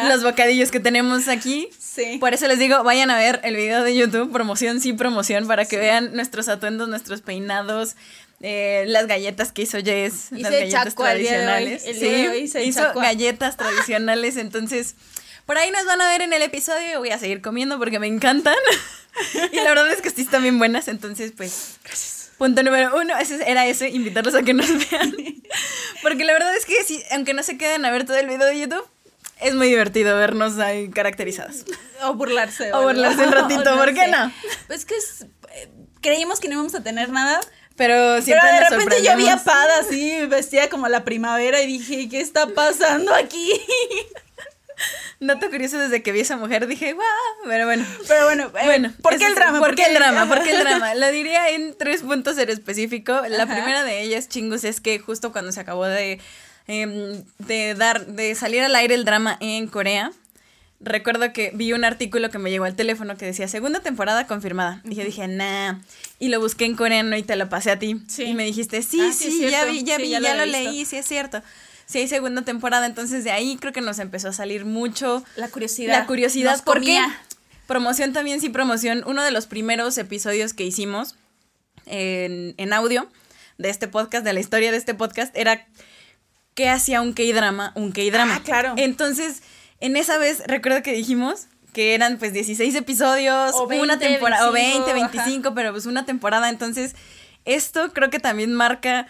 los 0.07 0.23
bocadillos 0.23 0.71
que 0.71 0.79
tenemos 0.79 1.27
aquí. 1.27 1.69
Sí. 1.99 2.17
Por 2.17 2.33
eso 2.33 2.47
les 2.47 2.59
digo, 2.59 2.81
vayan 2.83 3.09
a 3.11 3.17
ver 3.17 3.41
el 3.43 3.55
video 3.55 3.83
de 3.83 3.93
YouTube, 3.93 4.31
promoción, 4.31 4.79
sí, 4.79 4.93
promoción, 4.93 5.47
para 5.47 5.65
que 5.65 5.77
vean 5.77 6.13
nuestros 6.13 6.47
atuendos, 6.47 6.87
nuestros 6.87 7.21
peinados, 7.21 7.95
eh, 8.41 8.85
las 8.87 9.05
galletas 9.07 9.51
que 9.51 9.63
hizo 9.63 9.79
Jess, 9.79 10.27
las 10.31 10.51
galletas 10.51 10.95
tradicionales. 10.95 11.83
sí, 11.83 12.25
hizo 12.63 12.93
galletas 12.93 13.57
tradicionales, 13.57 14.37
entonces 14.37 14.95
por 15.45 15.57
ahí 15.57 15.71
nos 15.71 15.83
van 15.85 15.99
a 15.99 16.07
ver 16.07 16.21
en 16.21 16.31
el 16.31 16.43
episodio, 16.43 16.99
voy 16.99 17.09
a 17.09 17.17
seguir 17.17 17.41
comiendo 17.41 17.77
porque 17.79 17.99
me 17.99 18.07
encantan. 18.07 18.55
y 19.51 19.55
la 19.55 19.63
verdad 19.63 19.91
es 19.91 20.01
que 20.01 20.11
sí 20.11 20.21
están 20.21 20.43
bien 20.43 20.57
buenas, 20.57 20.87
entonces 20.87 21.33
pues 21.35 21.79
gracias. 21.83 22.29
Punto 22.37 22.63
número 22.63 22.95
uno, 22.95 23.17
ese 23.17 23.43
era 23.49 23.67
ese, 23.67 23.89
invitarlos 23.89 24.35
a 24.35 24.43
que 24.43 24.53
nos 24.53 24.69
vean. 24.89 25.13
porque 26.01 26.23
la 26.23 26.31
verdad 26.31 26.55
es 26.55 26.65
que 26.65 26.81
sí, 26.85 27.03
aunque 27.11 27.33
no 27.33 27.43
se 27.43 27.57
queden 27.57 27.83
a 27.83 27.91
ver 27.91 28.05
todo 28.05 28.15
el 28.15 28.27
video 28.27 28.45
de 28.45 28.59
YouTube, 28.59 28.87
es 29.39 29.55
muy 29.55 29.67
divertido 29.67 30.15
vernos 30.17 30.57
ahí 30.59 30.89
caracterizadas. 30.89 31.65
O 32.01 32.13
burlarse. 32.13 32.71
O, 32.71 32.83
burlarse 32.83 33.27
un 33.27 33.31
ratito, 33.33 33.75
¿por 33.77 33.93
qué 33.93 34.07
no? 34.07 34.31
Pues 34.67 34.85
que 34.85 34.95
eh, 34.95 35.69
creímos 35.99 36.39
que 36.39 36.47
no 36.47 36.53
íbamos 36.53 36.73
a 36.73 36.81
tener 36.81 37.09
nada. 37.09 37.41
Pero 37.75 38.21
siempre 38.21 38.47
Pero 38.49 38.63
de 38.63 38.69
repente 38.69 39.03
yo 39.03 39.17
vi 39.17 39.27
a 39.27 39.35
Pada 39.35 39.81
así, 39.81 40.25
vestida 40.27 40.69
como 40.69 40.87
la 40.87 41.03
primavera 41.03 41.61
y 41.61 41.67
dije, 41.67 42.07
¿qué 42.07 42.21
está 42.21 42.47
pasando 42.47 43.13
aquí? 43.13 43.51
Dato 45.19 45.49
curioso, 45.49 45.77
desde 45.77 46.01
que 46.01 46.13
vi 46.13 46.19
a 46.19 46.21
esa 46.21 46.37
mujer 46.37 46.67
dije, 46.67 46.93
wow, 46.93 47.03
pero 47.45 47.65
bueno. 47.65 47.85
Pero 48.07 48.23
bueno, 48.23 48.45
eh, 48.45 48.65
bueno 48.65 48.93
¿por 49.01 49.17
qué 49.17 49.25
el 49.25 49.35
drama? 49.35 49.59
¿Por 49.59 49.75
qué 49.75 49.87
el 49.87 49.93
drama? 49.93 50.25
¿Por 50.25 50.41
qué 50.41 50.51
el 50.51 50.59
drama? 50.59 50.95
Lo 50.95 51.11
diría 51.11 51.49
en 51.49 51.77
tres 51.77 52.01
puntos 52.01 52.37
en 52.37 52.49
específico. 52.49 53.21
La 53.27 53.45
primera 53.45 53.83
de 53.83 54.01
ellas, 54.03 54.29
chingos, 54.29 54.63
es 54.63 54.79
que 54.79 54.99
justo 54.99 55.33
cuando 55.33 55.51
se 55.51 55.59
acabó 55.59 55.85
de 55.85 56.21
Em, 56.71 57.23
de, 57.39 57.73
dar, 57.73 58.05
de 58.05 58.35
salir 58.35 58.61
al 58.61 58.75
aire 58.75 58.93
el 58.93 59.03
drama 59.03 59.37
en 59.39 59.65
Corea, 59.65 60.11
recuerdo 60.79 61.33
que 61.33 61.49
vi 61.55 61.73
un 61.73 61.83
artículo 61.83 62.29
que 62.29 62.37
me 62.37 62.51
llegó 62.51 62.65
al 62.65 62.75
teléfono 62.75 63.17
que 63.17 63.25
decía 63.25 63.47
segunda 63.47 63.79
temporada 63.79 64.27
confirmada. 64.27 64.79
Y 64.87 64.93
yo 64.93 65.03
dije, 65.03 65.27
nah. 65.27 65.79
Y 66.19 66.27
lo 66.27 66.39
busqué 66.39 66.65
en 66.65 66.75
coreano 66.75 67.17
y 67.17 67.23
te 67.23 67.35
lo 67.37 67.49
pasé 67.49 67.71
a 67.71 67.79
ti. 67.79 67.99
Y 68.19 68.35
me 68.35 68.43
dijiste, 68.45 68.83
sí, 68.83 69.01
ah, 69.01 69.11
sí, 69.11 69.49
ya 69.49 69.65
vi, 69.65 69.83
ya 69.83 69.97
vi, 69.97 70.09
ya, 70.09 70.19
lo, 70.19 70.45
leí, 70.45 70.85
sí 70.85 70.97
es 70.97 71.07
cierto. 71.07 71.41
Sí 71.87 71.97
hay 71.97 72.07
segunda 72.07 72.43
temporada, 72.43 72.85
entonces 72.85 73.23
de 73.23 73.31
ahí 73.31 73.57
creo 73.59 73.73
que 73.73 73.81
nos 73.81 73.97
empezó 73.97 74.27
a 74.27 74.33
salir 74.33 74.63
mucho. 74.63 75.23
La 75.37 75.47
curiosidad. 75.47 75.97
La 76.01 76.05
curiosidad. 76.05 76.63
¿Por 76.63 76.81
qué? 76.81 76.99
Promoción 77.65 78.13
también, 78.13 78.41
sí, 78.41 78.49
promoción. 78.49 79.01
Uno 79.07 79.23
de 79.23 79.31
los 79.31 79.47
primeros 79.47 79.97
episodios 79.97 80.53
que 80.53 80.65
hicimos 80.65 81.15
en, 81.87 82.53
en 82.57 82.73
audio 82.73 83.09
de 83.57 83.71
este 83.71 83.87
podcast, 83.87 84.23
de 84.23 84.33
la 84.33 84.39
historia 84.39 84.69
de 84.69 84.77
este 84.77 84.93
podcast, 84.93 85.35
era 85.35 85.65
qué 86.59 86.67
hacía 86.67 86.99
un 86.99 87.13
K-drama, 87.13 87.71
un 87.75 87.93
K-drama. 87.93 88.35
Ah, 88.35 88.41
claro. 88.43 88.73
Entonces, 88.75 89.43
en 89.79 89.95
esa 89.95 90.17
vez 90.17 90.43
recuerdo 90.45 90.83
que 90.83 90.91
dijimos 90.91 91.47
que 91.71 91.95
eran 91.95 92.17
pues 92.17 92.33
16 92.33 92.75
episodios, 92.75 93.53
O 93.53 93.65
20, 93.65 93.81
una 93.81 93.97
temporada, 93.97 94.49
o 94.49 94.51
20, 94.51 94.91
25, 94.91 95.17
25, 95.23 95.55
pero 95.55 95.71
pues 95.71 95.85
una 95.85 96.05
temporada. 96.05 96.49
Entonces, 96.49 96.97
esto 97.45 97.93
creo 97.93 98.09
que 98.09 98.19
también 98.19 98.53
marca, 98.53 99.07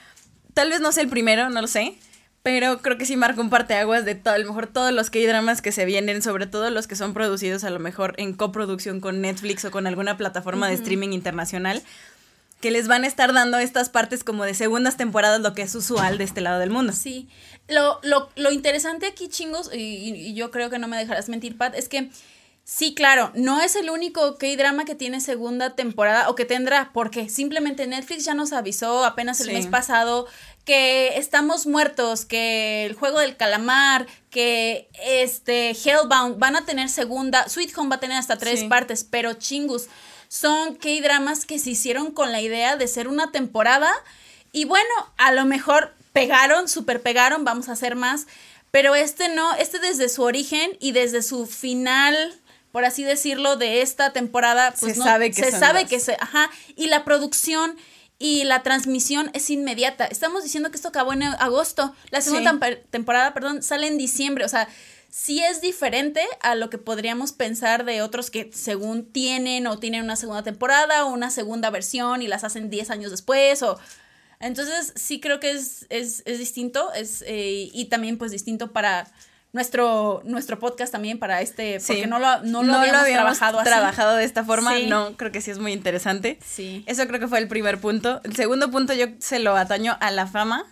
tal 0.53 0.70
vez 0.70 0.79
no 0.79 0.91
sea 0.91 1.01
el 1.01 1.10
primero, 1.10 1.50
no 1.50 1.60
lo 1.60 1.65
sé, 1.65 1.96
pero 2.44 2.84
creo 2.84 3.00
que 3.00 3.08
sí 3.08 3.18
marca 3.18 3.41
un 3.41 3.50
parteaguas 3.50 4.06
de 4.06 4.13
todo, 4.13 4.36
a 4.36 4.38
lo 4.38 4.46
mejor 4.46 4.68
todos 4.68 4.94
los 4.94 5.10
K-dramas 5.10 5.63
que 5.63 5.72
se 5.72 5.86
vienen, 5.86 6.22
sobre 6.22 6.46
todo 6.46 6.70
los 6.70 6.86
que 6.86 6.96
son 6.96 7.15
producidos 7.15 7.63
a 7.63 7.72
lo 7.72 7.79
mejor 7.79 8.13
en 8.18 8.34
coproducción 8.34 9.00
con 9.00 9.22
Netflix 9.22 9.65
o 9.65 9.72
con 9.72 9.88
alguna 9.88 10.18
plataforma 10.18 10.68
de 10.68 10.75
streaming 10.75 11.13
internacional, 11.13 11.82
que 12.61 12.71
les 12.71 12.87
van 12.87 13.03
a 13.03 13.07
estar 13.07 13.33
dando 13.33 13.57
estas 13.57 13.89
partes 13.89 14.23
como 14.23 14.43
de 14.43 14.53
segundas 14.53 14.97
temporadas, 14.97 15.39
lo 15.41 15.53
que 15.53 15.61
es 15.61 15.73
usual 15.75 16.17
de 16.17 16.25
este 16.25 16.41
lado 16.41 16.59
del 16.59 16.69
mundo. 16.71 16.91
Sí. 16.93 17.27
Lo, 17.67 17.99
lo, 18.03 18.29
lo 18.35 18.51
interesante 18.51 19.05
aquí, 19.05 19.29
chingos, 19.29 19.69
y, 19.73 19.77
y 19.77 20.33
yo 20.33 20.51
creo 20.51 20.69
que 20.69 20.79
no 20.79 20.87
me 20.87 20.97
dejarás 20.97 21.29
mentir, 21.29 21.57
Pat, 21.57 21.75
es 21.75 21.87
que 21.87 22.09
sí, 22.65 22.93
claro, 22.93 23.31
no 23.33 23.61
es 23.61 23.75
el 23.75 23.89
único 23.89 24.37
K-drama 24.37 24.85
que 24.85 24.93
tiene 24.95 25.21
segunda 25.21 25.75
temporada 25.75 26.29
o 26.29 26.35
que 26.35 26.45
tendrá, 26.45 26.91
porque 26.93 27.29
simplemente 27.29 27.87
Netflix 27.87 28.25
ya 28.25 28.33
nos 28.33 28.51
avisó 28.53 29.05
apenas 29.05 29.39
el 29.41 29.47
Sí. 29.47 29.53
mes 29.53 29.67
pasado 29.67 30.27
que 30.65 31.17
estamos 31.17 31.65
muertos, 31.65 32.25
que 32.25 32.85
el 32.85 32.93
juego 32.93 33.19
del 33.19 33.37
calamar, 33.37 34.05
que 34.29 34.87
este 35.03 35.71
Hellbound 35.71 36.37
van 36.37 36.55
a 36.57 36.65
tener 36.65 36.89
segunda, 36.89 37.47
Sweet 37.49 37.75
Home 37.77 37.89
va 37.89 37.95
a 37.95 37.99
tener 37.99 38.17
hasta 38.17 38.37
tres 38.37 38.59
Sí. 38.59 38.67
partes, 38.67 39.03
pero 39.03 39.33
chingus, 39.33 39.87
son 40.29 40.75
K-dramas 40.75 41.45
que 41.45 41.59
se 41.59 41.71
hicieron 41.71 42.12
con 42.12 42.31
la 42.31 42.39
idea 42.39 42.77
de 42.77 42.88
ser 42.88 43.09
una 43.09 43.31
temporada 43.31 43.91
y 44.53 44.63
bueno, 44.63 44.88
a 45.17 45.31
lo 45.33 45.43
mejor 45.45 45.93
pegaron, 46.13 46.69
super 46.69 47.01
pegaron, 47.01 47.43
vamos 47.43 47.67
a 47.67 47.74
hacer 47.74 47.95
más, 47.98 48.27
pero 48.71 48.95
este 48.95 49.27
no, 49.29 49.53
este 49.55 49.79
desde 49.79 50.07
su 50.07 50.21
origen 50.24 50.71
y 50.79 50.91
desde 50.93 51.21
su 51.24 51.45
final, 51.48 52.33
por 52.71 52.86
así 52.86 53.03
decirlo, 53.03 53.55
de 53.57 53.81
esta 53.81 54.13
temporada, 54.13 54.74
pues 54.79 54.93
Se 54.93 55.00
no, 55.00 55.05
sabe 55.05 55.31
que 55.31 55.43
se 55.43 55.51
son 55.51 55.59
sabe 55.59 55.81
dos. 55.81 55.89
que 55.89 56.00
se, 56.00 56.13
ajá, 56.19 56.50
y 56.75 56.88
la 56.88 57.03
producción 57.03 57.75
y 58.19 58.43
la 58.43 58.62
transmisión 58.63 59.31
es 59.33 59.50
inmediata. 59.50 60.05
Estamos 60.05 60.43
diciendo 60.43 60.69
que 60.69 60.75
esto 60.75 60.89
acabó 60.89 61.13
en 61.13 61.24
agosto, 61.24 61.95
la 62.12 62.21
segunda 62.21 62.51
Sí. 62.62 62.77
temporada, 62.91 63.33
perdón, 63.33 63.63
sale 63.63 63.88
en 63.88 63.98
diciembre, 63.98 64.45
o 64.45 64.50
sea, 64.50 64.67
sí 65.09 65.43
es 65.43 65.61
diferente 65.61 66.21
a 66.41 66.55
lo 66.55 66.69
que 66.69 66.77
podríamos 66.77 67.31
pensar 67.31 67.83
de 67.85 68.01
otros 68.01 68.29
que 68.29 68.51
según 68.53 69.05
tienen 69.11 69.67
o 69.67 69.77
tienen 69.79 70.03
una 70.03 70.15
segunda 70.15 70.43
temporada 70.43 71.05
o 71.05 71.09
una 71.09 71.31
segunda 71.31 71.69
versión 71.69 72.21
y 72.21 72.27
las 72.27 72.43
hacen 72.43 72.69
10 72.69 72.89
años 72.91 73.11
después 73.11 73.61
o... 73.63 73.79
Entonces 74.41 74.93
sí 74.95 75.19
creo 75.19 75.41
que 75.41 75.51
es, 75.51 75.85
es, 75.89 76.23
es 76.25 76.39
distinto 76.39 76.93
es, 76.93 77.23
eh, 77.27 77.69
y 77.73 77.85
también 77.85 78.17
pues 78.17 78.31
distinto 78.31 78.71
para 78.71 79.05
nuestro, 79.51 80.21
nuestro 80.23 80.59
podcast 80.59 80.91
también, 80.93 81.19
para 81.19 81.41
este, 81.41 81.79
porque 81.85 82.03
Sí. 82.03 82.07
no 82.09 82.19
lo, 82.19 82.41
no 82.43 82.63
lo 82.63 82.73
habíamos, 82.75 83.05
trabajado 83.07 83.59
así. 83.59 83.69
trabajado 83.69 84.15
de 84.15 84.23
esta 84.23 84.45
forma, 84.45 84.77
Sí. 84.77 84.85
no, 84.87 85.17
creo 85.17 85.31
que 85.33 85.41
sí 85.41 85.51
es 85.51 85.59
muy 85.59 85.73
interesante. 85.73 86.39
Sí. 86.45 86.83
Eso 86.87 87.05
creo 87.07 87.19
que 87.19 87.27
fue 87.27 87.39
el 87.39 87.47
primer 87.49 87.81
punto. 87.81 88.21
El 88.23 88.35
segundo 88.35 88.71
punto 88.71 88.93
yo 88.93 89.07
se 89.19 89.39
lo 89.39 89.57
ataño 89.57 89.97
a 89.99 90.11
la 90.11 90.27
fama, 90.27 90.65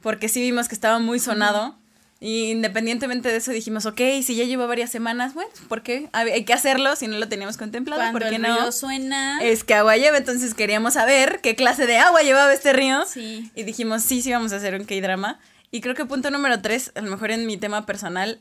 porque 0.00 0.28
sí 0.28 0.40
vimos 0.40 0.68
que 0.68 0.74
estaba 0.74 0.98
muy 1.00 1.18
sonado. 1.18 1.76
Y 2.24 2.52
independientemente 2.52 3.30
de 3.30 3.38
eso 3.38 3.50
dijimos, 3.50 3.84
ok, 3.84 4.00
si 4.22 4.36
ya 4.36 4.44
lleva 4.44 4.64
varias 4.66 4.92
semanas, 4.92 5.34
bueno, 5.34 5.50
¿por 5.68 5.82
qué? 5.82 6.08
Hay 6.12 6.44
que 6.44 6.52
hacerlo 6.52 6.94
si 6.94 7.08
no 7.08 7.18
lo 7.18 7.28
teníamos 7.28 7.56
contemplado, 7.56 8.00
Cuando 8.00 8.16
¿por 8.20 8.28
qué 8.28 8.36
el 8.36 8.42
no? 8.42 8.70
suena... 8.70 9.42
Es 9.42 9.64
que 9.64 9.74
agua 9.74 9.96
lleva, 9.96 10.18
entonces 10.18 10.54
queríamos 10.54 10.94
saber 10.94 11.40
qué 11.42 11.56
clase 11.56 11.84
de 11.88 11.98
agua 11.98 12.22
llevaba 12.22 12.52
este 12.52 12.72
río. 12.72 13.04
Sí. 13.06 13.50
Y 13.56 13.64
dijimos, 13.64 14.04
sí, 14.04 14.22
sí, 14.22 14.30
vamos 14.30 14.52
a 14.52 14.56
hacer 14.58 14.76
un 14.76 14.84
K-drama. 14.84 15.40
Y 15.72 15.80
creo 15.80 15.96
que 15.96 16.04
punto 16.04 16.30
número 16.30 16.62
tres, 16.62 16.92
a 16.94 17.00
lo 17.00 17.10
mejor 17.10 17.32
en 17.32 17.44
mi 17.44 17.56
tema 17.56 17.86
personal, 17.86 18.38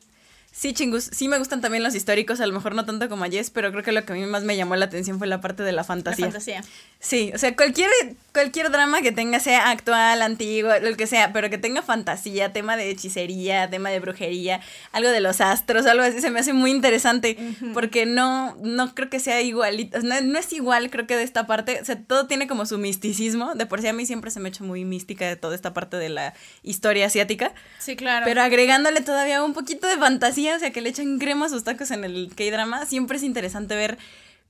sí, 0.52 0.74
chingus, 0.74 1.06
sí 1.12 1.28
me 1.28 1.38
gustan 1.38 1.62
también 1.62 1.84
los 1.84 1.96
históricos, 1.96 2.40
a 2.42 2.46
lo 2.46 2.54
mejor 2.54 2.76
no 2.76 2.86
tanto 2.86 3.08
como 3.10 3.24
a 3.24 3.30
Jess, 3.30 3.50
pero 3.50 3.72
creo 3.72 3.84
que 3.84 3.92
lo 3.92 4.06
que 4.06 4.14
a 4.14 4.16
mí 4.16 4.26
más 4.26 4.44
me 4.44 4.56
llamó 4.58 4.76
la 4.76 4.86
atención 4.86 5.18
fue 5.18 5.28
la 5.28 5.42
parte 5.42 5.64
de 5.64 5.72
la 5.72 5.78
La 5.82 5.84
fantasía. 5.84 6.26
fantasía. 6.26 6.64
Sí, 7.00 7.32
o 7.34 7.38
sea, 7.40 7.56
cualquier, 7.56 7.90
cualquier 8.34 8.70
drama 8.70 9.02
que 9.02 9.12
tenga, 9.12 9.40
sea 9.40 9.70
actual, 9.72 10.22
antiguo, 10.22 10.72
lo 10.82 10.96
que 10.98 11.08
sea, 11.08 11.34
pero 11.34 11.50
que 11.50 11.58
tenga 11.58 11.82
fantasía, 11.82 12.54
tema 12.54 12.78
de 12.78 12.90
hechicería, 12.92 13.70
tema 13.70 13.90
de 13.90 14.00
brujería, 14.00 14.62
algo 14.92 15.10
de 15.10 15.20
los 15.22 15.42
astros, 15.42 15.86
algo 15.88 16.04
así, 16.04 16.22
se 16.22 16.30
me 16.30 16.40
hace 16.42 16.54
muy 16.54 16.70
interesante, 16.72 17.38
porque 17.74 18.06
no, 18.06 18.56
no 18.62 18.94
creo 18.94 19.10
que 19.10 19.20
sea 19.20 19.42
igualito, 19.42 20.00
no, 20.04 20.20
no 20.22 20.38
es 20.38 20.54
igual, 20.54 20.90
creo 20.92 21.08
que 21.08 21.16
de 21.18 21.24
esta 21.24 21.48
parte, 21.48 21.80
o 21.82 21.86
sea, 21.86 21.98
todo 22.00 22.28
tiene 22.28 22.48
como 22.48 22.66
su 22.68 22.78
misticismo, 22.78 23.56
de 23.56 23.66
por 23.66 23.82
sí 23.82 23.88
a 23.88 23.94
mí 23.94 24.06
siempre 24.06 24.30
se 24.32 24.40
me 24.40 24.50
ha 24.50 24.52
hecho 24.52 24.64
muy 24.64 24.86
mística 24.86 25.26
de 25.28 25.36
toda 25.38 25.56
esta 25.56 25.74
parte 25.74 25.98
de 25.98 26.10
la 26.10 26.34
historia 26.62 27.08
asiática, 27.08 27.54
Sí, 27.80 27.96
claro. 27.96 28.26
pero 28.26 28.42
agregándole 28.44 29.02
todavía 29.02 29.44
un 29.44 29.54
poquito 29.54 29.88
de 29.88 29.98
fantasía, 29.98 30.41
o 30.50 30.60
sea, 30.60 30.72
que 30.72 30.82
le 30.82 30.90
echan 30.90 31.20
crema 31.20 31.46
a 31.46 31.50
sus 31.50 31.64
tacos 31.64 31.92
en 31.92 32.04
el 32.04 32.32
K-drama, 32.36 32.86
siempre 32.86 33.18
es 33.18 33.24
interesante 33.24 33.76
ver 33.76 33.98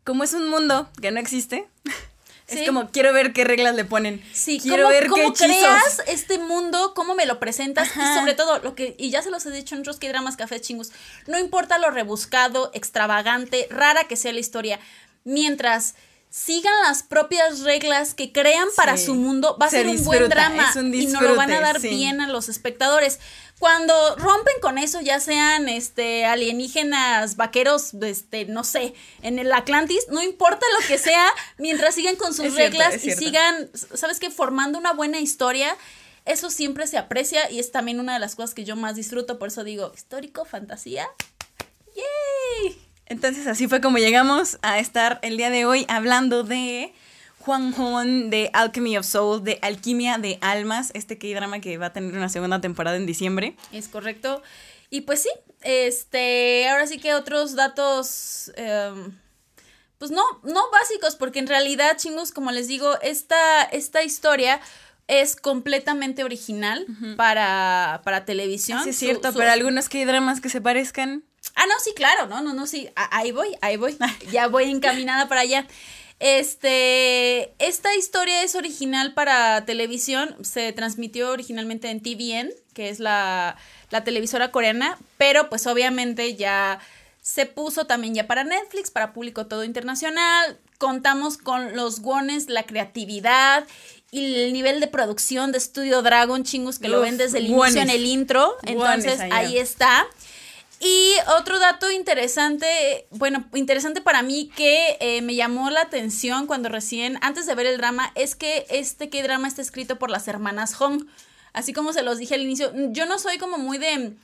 cómo 0.04 0.24
es 0.24 0.34
un 0.34 0.50
mundo 0.50 0.90
que 1.02 1.12
no 1.12 1.20
existe. 1.20 1.68
Sí. 2.48 2.60
Es 2.60 2.68
como, 2.68 2.90
quiero 2.92 3.14
ver 3.14 3.32
qué 3.32 3.46
reglas 3.46 3.76
le 3.76 3.86
ponen. 3.86 4.22
Sí, 4.34 4.60
quiero 4.60 4.84
¿cómo, 4.84 4.90
ver 4.90 5.08
cómo 5.08 5.32
qué 5.32 5.46
creas 5.46 6.02
este 6.06 6.38
mundo, 6.38 6.92
cómo 6.94 7.16
me 7.16 7.26
lo 7.26 7.40
presentas 7.40 7.90
Ajá. 7.92 8.12
y 8.12 8.20
sobre 8.20 8.34
todo 8.34 8.60
lo 8.60 8.76
que, 8.76 8.94
y 9.00 9.10
ya 9.10 9.22
se 9.22 9.32
los 9.32 9.46
he 9.46 9.52
dicho 9.52 9.74
en 9.74 9.82
otros 9.82 10.00
que 10.00 10.10
dramas 10.10 10.36
café 10.36 10.60
chingus, 10.60 10.92
no 11.28 11.40
importa 11.40 11.78
lo 11.78 11.92
rebuscado, 11.92 12.70
extravagante, 12.74 13.70
rara 13.70 14.04
que 14.04 14.18
sea 14.18 14.34
la 14.34 14.42
historia, 14.42 14.82
mientras 15.24 15.96
sigan 16.32 16.74
las 16.84 17.04
propias 17.04 17.60
reglas 17.60 18.14
que 18.14 18.32
crean 18.32 18.68
para 18.78 18.96
Sí. 18.96 19.08
su 19.08 19.16
mundo, 19.16 19.58
va 19.62 19.66
a 19.66 19.70
Se 19.70 19.80
ser 19.84 19.90
un 19.90 20.04
buen 20.06 20.30
drama 20.30 20.72
y 20.76 21.06
nos 21.08 21.22
lo 21.22 21.36
van 21.36 21.52
a 21.52 21.60
dar 21.60 21.82
sí. 21.82 21.90
bien 21.90 22.22
a 22.22 22.28
los 22.30 22.48
espectadores. 22.48 23.20
Cuando 23.60 24.16
rompen 24.16 24.56
con 24.62 24.78
eso, 24.78 25.02
ya 25.02 25.20
sean 25.20 25.68
este 25.70 26.26
alienígenas, 26.26 27.36
vaqueros, 27.36 27.94
este, 28.02 28.46
no 28.46 28.64
sé, 28.64 28.94
en 29.22 29.40
el 29.40 29.52
Atlantis, 29.52 30.06
no 30.10 30.24
importa 30.24 30.66
lo 30.80 30.88
que 30.88 30.98
sea, 30.98 31.28
mientras 31.58 31.96
sigan 31.96 32.16
con 32.16 32.34
sus 32.34 32.46
Es 32.46 32.56
reglas 32.56 33.04
y 33.06 33.12
sigan, 33.12 33.70
¿sabes 33.94 34.20
qué? 34.20 34.32
Formando 34.32 34.80
una 34.80 34.94
buena 34.94 35.20
historia. 35.20 35.76
Eso 36.24 36.50
siempre 36.50 36.88
se 36.88 36.98
aprecia 36.98 37.52
y 37.52 37.60
es 37.60 37.72
también 37.72 38.00
una 38.00 38.14
de 38.14 38.20
las 38.20 38.36
cosas 38.36 38.54
que 38.54 38.64
yo 38.64 38.76
más 38.78 38.96
disfruto, 38.96 39.38
por 39.38 39.50
eso 39.50 39.64
digo, 39.66 39.92
histórico, 39.94 40.46
fantasía. 40.46 41.08
¡Yay! 41.96 42.91
Entonces 43.12 43.46
así 43.46 43.68
fue 43.68 43.82
como 43.82 43.98
llegamos 43.98 44.58
a 44.62 44.80
estar 44.80 45.20
el 45.22 45.36
día 45.36 45.50
de 45.50 45.66
hoy 45.66 45.86
hablando 45.90 46.44
de 46.44 46.94
Juan 47.40 47.74
Hon, 47.78 48.30
de 48.30 48.50
Alchemy 48.54 48.98
of 48.98 49.06
Soul, 49.06 49.44
de 49.44 49.60
Alquimia 49.62 50.18
de 50.18 50.38
Almas, 50.40 50.92
este 50.94 51.18
K-drama 51.18 51.60
que 51.60 51.78
va 51.78 51.88
a 51.88 51.94
tener 51.94 52.14
una 52.16 52.30
segunda 52.30 52.62
temporada 52.62 52.96
en 52.96 53.06
diciembre. 53.06 53.58
Es 53.74 53.90
correcto. 53.90 54.42
Y 54.90 55.02
pues 55.02 55.24
sí, 55.24 55.30
este, 55.62 56.70
ahora 56.70 56.88
sí 56.88 57.00
que 57.00 57.14
otros 57.14 57.56
datos, 57.58 58.54
em, 58.56 59.12
pues 59.98 60.12
no, 60.12 60.24
no 60.44 60.62
básicos, 60.72 61.18
porque 61.18 61.40
en 61.40 61.48
realidad, 61.48 61.98
chingos, 61.98 62.32
como 62.32 62.52
les 62.54 62.70
digo, 62.70 62.98
esta, 63.02 63.64
esta 63.64 64.04
historia 64.04 64.62
es 65.08 65.36
completamente 65.36 66.24
original 66.24 66.86
para, 67.18 68.00
para 68.06 68.24
televisión. 68.24 68.82
Sí, 68.86 68.92
es 68.92 68.96
Su- 68.96 69.06
cierto, 69.06 69.34
su- 69.34 69.38
pero 69.38 69.52
algunos 69.52 69.90
K-dramas 69.90 70.40
que 70.40 70.48
se 70.48 70.62
parezcan. 70.62 71.26
Ah, 71.56 71.66
no, 71.68 71.74
sí, 71.84 71.92
claro, 71.96 72.28
no, 72.28 72.42
no, 72.42 72.54
no, 72.54 72.68
sí, 72.68 72.90
ahí 72.96 73.32
voy, 73.32 73.56
ahí 73.62 73.78
voy, 73.78 73.98
ya 74.32 74.48
voy 74.48 74.70
encaminada 74.70 75.28
para 75.28 75.42
allá. 75.42 75.68
Este, 76.20 77.52
esta 77.58 77.96
historia 77.96 78.44
es 78.44 78.54
original 78.54 79.16
para 79.16 79.66
televisión, 79.66 80.36
se 80.44 80.72
transmitió 80.72 81.32
originalmente 81.32 81.90
en 81.90 82.00
TVN, 82.00 82.52
que 82.74 82.90
es 82.90 83.00
la, 83.00 83.58
la 83.90 84.04
televisora 84.04 84.52
coreana, 84.52 85.00
pero 85.18 85.50
pues 85.50 85.66
obviamente 85.66 86.36
ya 86.36 86.80
se 87.22 87.48
puso 87.48 87.86
también 87.86 88.14
ya 88.14 88.28
para 88.28 88.44
Netflix, 88.44 88.92
para 88.92 89.14
público 89.14 89.48
todo 89.48 89.64
internacional, 89.64 90.60
contamos 90.78 91.38
con 91.38 91.76
los 91.76 92.00
wones, 92.02 92.50
la 92.50 92.64
creatividad 92.64 93.66
y 94.12 94.44
el 94.44 94.54
nivel 94.54 94.80
de 94.80 94.88
producción 94.88 95.52
de 95.52 95.60
Studio 95.60 96.02
Dragon, 96.02 96.44
chingos, 96.44 96.80
que 96.80 96.90
lo 96.90 97.02
ven 97.02 97.18
desde 97.18 97.38
el 97.38 97.48
inicio 97.48 97.82
en 97.82 97.90
el 97.90 98.06
intro, 98.06 98.58
entonces 98.64 99.20
ahí 99.22 99.58
está. 99.58 100.06
Y 100.84 101.14
otro 101.38 101.60
dato 101.60 101.92
interesante, 101.92 103.06
bueno, 103.12 103.46
interesante 103.54 104.02
para 104.02 104.24
mí 104.24 104.50
que 104.56 104.98
eh, 105.00 105.22
me 105.22 105.36
llamó 105.36 105.70
la 105.70 105.82
atención 105.82 106.48
cuando 106.48 106.70
recién, 106.70 107.20
antes 107.22 107.46
de 107.46 107.54
ver 107.54 107.68
el 107.68 107.78
drama, 107.78 108.12
es 108.16 108.36
que 108.36 108.66
este 108.68 109.12
que 109.12 109.22
drama 109.22 109.48
está 109.48 109.62
escrito 109.62 110.00
por 110.00 110.10
las 110.10 110.28
hermanas 110.28 110.74
Hong. 110.74 111.06
Así 111.54 111.72
como 111.72 111.94
se 111.94 112.02
los 112.02 112.18
dije 112.18 112.34
al 112.34 112.42
inicio, 112.42 112.72
yo 112.90 113.06
no 113.06 113.20
soy 113.20 113.38
como 113.38 113.60
muy 113.60 113.78
de, 113.78 114.16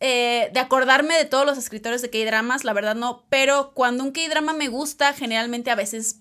eh, 0.00 0.48
de 0.50 0.60
acordarme 0.60 1.14
de 1.18 1.26
todos 1.26 1.44
los 1.44 1.58
escritores 1.58 2.00
de 2.00 2.08
K-dramas, 2.08 2.64
la 2.64 2.72
verdad 2.72 2.94
no, 2.94 3.24
pero 3.28 3.72
cuando 3.74 4.02
un 4.02 4.12
K-drama 4.12 4.54
me 4.54 4.68
gusta, 4.68 5.12
generalmente 5.12 5.70
a 5.70 5.74
veces 5.74 6.20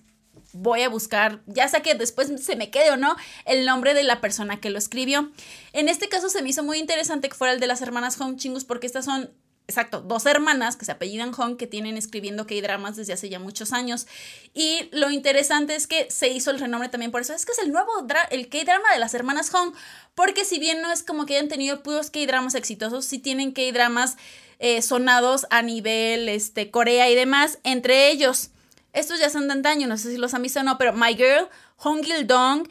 voy 0.51 0.81
a 0.81 0.89
buscar, 0.89 1.43
ya 1.45 1.69
sea 1.69 1.81
que 1.81 1.95
después 1.95 2.29
se 2.43 2.57
me 2.57 2.71
quede 2.71 2.91
o 2.91 2.97
no, 2.97 3.15
el 3.45 3.65
nombre 3.65 3.93
de 3.93 4.03
la 4.03 4.19
persona 4.19 4.59
que 4.59 4.69
lo 4.69 4.77
escribió. 4.77 5.31
En 5.71 5.87
este 5.87 6.09
caso 6.09 6.27
se 6.27 6.41
me 6.41 6.49
hizo 6.49 6.61
muy 6.61 6.77
interesante 6.77 7.29
que 7.29 7.35
fuera 7.35 7.53
el 7.53 7.61
de 7.61 7.67
las 7.67 7.81
hermanas 7.81 8.17
Hong 8.17 8.35
Chingus 8.35 8.65
porque 8.65 8.87
estas 8.87 9.05
son 9.05 9.31
exacto, 9.67 10.01
dos 10.01 10.25
hermanas 10.25 10.75
que 10.75 10.85
se 10.85 10.91
apellidan 10.91 11.31
Hong 11.31 11.55
que 11.55 11.67
tienen 11.67 11.97
escribiendo 11.97 12.45
K-dramas 12.45 12.95
desde 12.95 13.13
hace 13.13 13.29
ya 13.29 13.39
muchos 13.39 13.73
años. 13.73 14.07
Y 14.53 14.89
lo 14.91 15.09
interesante 15.09 15.75
es 15.75 15.87
que 15.87 16.09
se 16.09 16.29
hizo 16.29 16.51
el 16.51 16.59
renombre 16.59 16.89
también 16.89 17.11
por 17.11 17.21
eso. 17.21 17.33
Es 17.33 17.45
que 17.45 17.53
es 17.53 17.59
el 17.59 17.71
nuevo 17.71 17.91
el 18.29 18.49
K-drama 18.49 18.93
de 18.93 18.99
las 18.99 19.13
hermanas 19.13 19.49
Hong. 19.51 19.73
Porque 20.15 20.45
si 20.45 20.59
bien 20.59 20.81
no 20.81 20.91
es 20.91 21.03
como 21.03 21.25
que 21.25 21.35
hayan 21.37 21.47
tenido 21.47 21.83
puros 21.83 22.09
K-dramas 22.09 22.55
exitosos, 22.55 23.05
sí 23.05 23.19
tienen 23.19 23.51
K-dramas 23.51 24.17
eh, 24.59 24.81
sonados 24.81 25.47
a 25.49 25.61
nivel 25.61 26.29
este, 26.29 26.69
Corea 26.69 27.09
y 27.09 27.15
demás. 27.15 27.59
Entre 27.63 28.11
ellos, 28.11 28.51
estos 28.93 29.19
ya 29.19 29.29
son 29.29 29.47
de 29.47 29.53
antaño, 29.53 29.87
no 29.87 29.97
sé 29.97 30.11
si 30.11 30.17
los 30.17 30.33
han 30.33 30.43
visto 30.43 30.59
o 30.59 30.63
no, 30.63 30.77
pero 30.77 30.93
My 30.93 31.15
Girl, 31.15 31.47
Hong 31.77 32.03
Gil 32.03 32.27
Dong. 32.27 32.67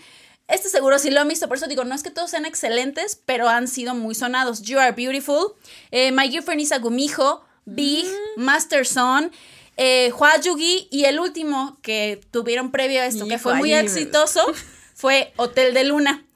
Este 0.50 0.68
seguro 0.68 0.98
sí 0.98 1.10
lo 1.10 1.20
han 1.20 1.28
visto, 1.28 1.46
por 1.48 1.56
eso 1.56 1.66
digo, 1.66 1.84
no 1.84 1.94
es 1.94 2.02
que 2.02 2.10
todos 2.10 2.30
sean 2.30 2.44
excelentes, 2.44 3.20
pero 3.24 3.48
han 3.48 3.68
sido 3.68 3.94
muy 3.94 4.14
sonados. 4.14 4.62
You 4.62 4.78
Are 4.78 4.92
Beautiful, 4.92 5.54
eh, 5.90 6.10
My 6.12 6.28
Girlfriend 6.28 6.60
is 6.60 6.72
a 6.72 6.78
Gumijo, 6.78 7.44
Big, 7.64 8.06
mm. 8.06 8.42
Master 8.42 8.86
Son, 8.86 9.30
eh, 9.76 10.12
Hua 10.18 10.40
Yugi 10.40 10.88
y 10.90 11.04
el 11.04 11.20
último 11.20 11.78
que 11.82 12.20
tuvieron 12.30 12.72
previo 12.72 13.00
a 13.00 13.06
esto, 13.06 13.28
que 13.28 13.38
fue 13.38 13.54
muy 13.54 13.72
exitoso, 13.72 14.44
fue 14.94 15.32
Hotel 15.36 15.72
de 15.72 15.84
Luna. 15.84 16.26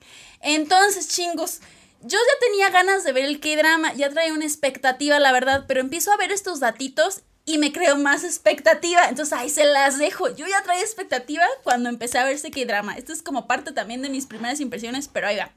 Entonces, 0.40 1.09
chingos, 1.09 1.61
yo 2.02 2.18
ya 2.18 2.47
tenía 2.47 2.71
ganas 2.71 3.02
de 3.02 3.12
ver 3.12 3.25
el 3.25 3.40
K-drama, 3.40 3.94
ya 3.94 4.11
traía 4.11 4.33
una 4.33 4.44
expectativa, 4.44 5.18
la 5.18 5.33
verdad, 5.33 5.64
pero 5.66 5.80
empiezo 5.80 6.12
a 6.12 6.16
ver 6.16 6.30
estos 6.30 6.61
datitos 6.61 7.23
y 7.47 7.59
me 7.59 7.73
creo 7.73 7.97
más 7.97 8.25
expectativa. 8.25 9.09
Entonces 9.09 9.33
ahí 9.33 9.51
se 9.51 9.65
las 9.65 9.99
dejo. 9.99 10.35
Yo 10.35 10.47
ya 10.47 10.63
traía 10.63 10.83
expectativa 10.83 11.45
cuando 11.63 11.89
empecé 11.89 12.19
a 12.19 12.25
ver 12.25 12.35
ese 12.35 12.51
K-drama. 12.51 12.97
Esto 12.97 13.13
es 13.13 13.23
como 13.23 13.47
parte 13.47 13.73
también 13.73 14.03
de 14.03 14.11
mis 14.11 14.27
primeras 14.27 14.61
impresiones, 14.61 15.09
pero 15.09 15.27
ahí 15.27 15.37
va. 15.37 15.53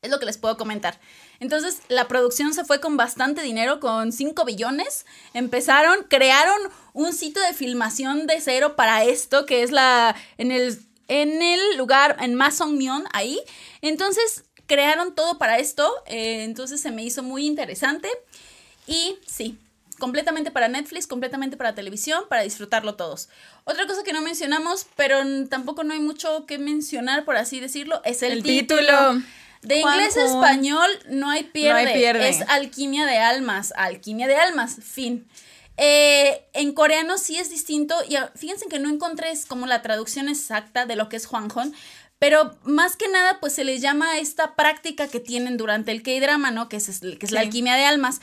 Es 0.00 0.10
lo 0.10 0.20
que 0.20 0.26
les 0.26 0.38
puedo 0.38 0.56
comentar. 0.56 1.00
Entonces, 1.40 1.80
la 1.88 2.06
producción 2.06 2.54
se 2.54 2.64
fue 2.64 2.80
con 2.80 2.96
bastante 2.96 3.42
dinero, 3.42 3.80
con 3.80 4.12
5 4.12 4.44
billones. 4.44 5.06
Empezaron, 5.34 6.04
crearon 6.08 6.56
un 6.92 7.12
sitio 7.12 7.42
de 7.42 7.52
filmación 7.52 8.28
de 8.28 8.40
cero 8.40 8.76
para 8.76 9.02
esto, 9.02 9.44
que 9.44 9.64
es 9.64 9.72
la. 9.72 10.14
en 10.36 10.52
el, 10.52 10.78
en 11.08 11.42
el 11.42 11.76
lugar, 11.76 12.16
en 12.20 12.36
Masongmyeon, 12.36 13.06
ahí. 13.12 13.40
Entonces, 13.82 14.44
crearon 14.66 15.16
todo 15.16 15.36
para 15.36 15.58
esto. 15.58 15.90
Eh, 16.06 16.44
entonces, 16.44 16.80
se 16.80 16.92
me 16.92 17.02
hizo 17.02 17.24
muy 17.24 17.44
interesante. 17.44 18.08
Y 18.86 19.18
sí, 19.26 19.58
completamente 19.98 20.50
para 20.50 20.68
Netflix, 20.68 21.06
completamente 21.06 21.56
para 21.56 21.74
televisión, 21.74 22.24
para 22.28 22.42
disfrutarlo 22.42 22.94
todos. 22.94 23.28
Otra 23.64 23.86
cosa 23.86 24.02
que 24.04 24.12
no 24.12 24.22
mencionamos, 24.22 24.86
pero 24.96 25.18
tampoco 25.48 25.84
no 25.84 25.92
hay 25.92 26.00
mucho 26.00 26.46
que 26.46 26.58
mencionar, 26.58 27.24
por 27.24 27.36
así 27.36 27.60
decirlo, 27.60 28.00
es 28.04 28.22
el, 28.22 28.42
título. 28.42 29.20
De 29.62 29.80
inglés 29.80 30.16
a 30.16 30.24
español 30.24 30.88
no 31.08 31.30
hay, 31.30 31.44
pierde. 31.44 32.28
Es 32.28 32.42
alquimia 32.48 33.06
de 33.06 33.18
almas. 33.18 33.72
Alquimia 33.76 34.26
de 34.28 34.36
almas. 34.36 34.76
Fin. 34.82 35.26
Eh, 35.76 36.44
en 36.52 36.72
coreano 36.72 37.18
sí 37.18 37.38
es 37.38 37.50
distinto. 37.50 37.96
Y 38.08 38.16
fíjense 38.36 38.66
que 38.68 38.78
no 38.78 38.88
encontré 38.88 39.32
como 39.48 39.66
la 39.66 39.82
traducción 39.82 40.28
exacta 40.28 40.86
de 40.86 40.96
lo 40.96 41.08
que 41.08 41.16
es 41.16 41.28
Hon 41.30 41.48
Pero 42.18 42.56
más 42.64 42.96
que 42.96 43.08
nada, 43.08 43.40
pues 43.40 43.52
se 43.52 43.64
les 43.64 43.80
llama 43.80 44.18
esta 44.18 44.54
práctica 44.54 45.08
que 45.08 45.20
tienen 45.20 45.56
durante 45.56 45.90
el 45.90 46.02
K-drama, 46.02 46.52
¿no? 46.52 46.68
Que 46.68 46.76
es, 46.76 47.00
que 47.00 47.26
es 47.26 47.32
la 47.32 47.40
alquimia 47.40 47.74
de 47.74 47.84
almas. 47.84 48.20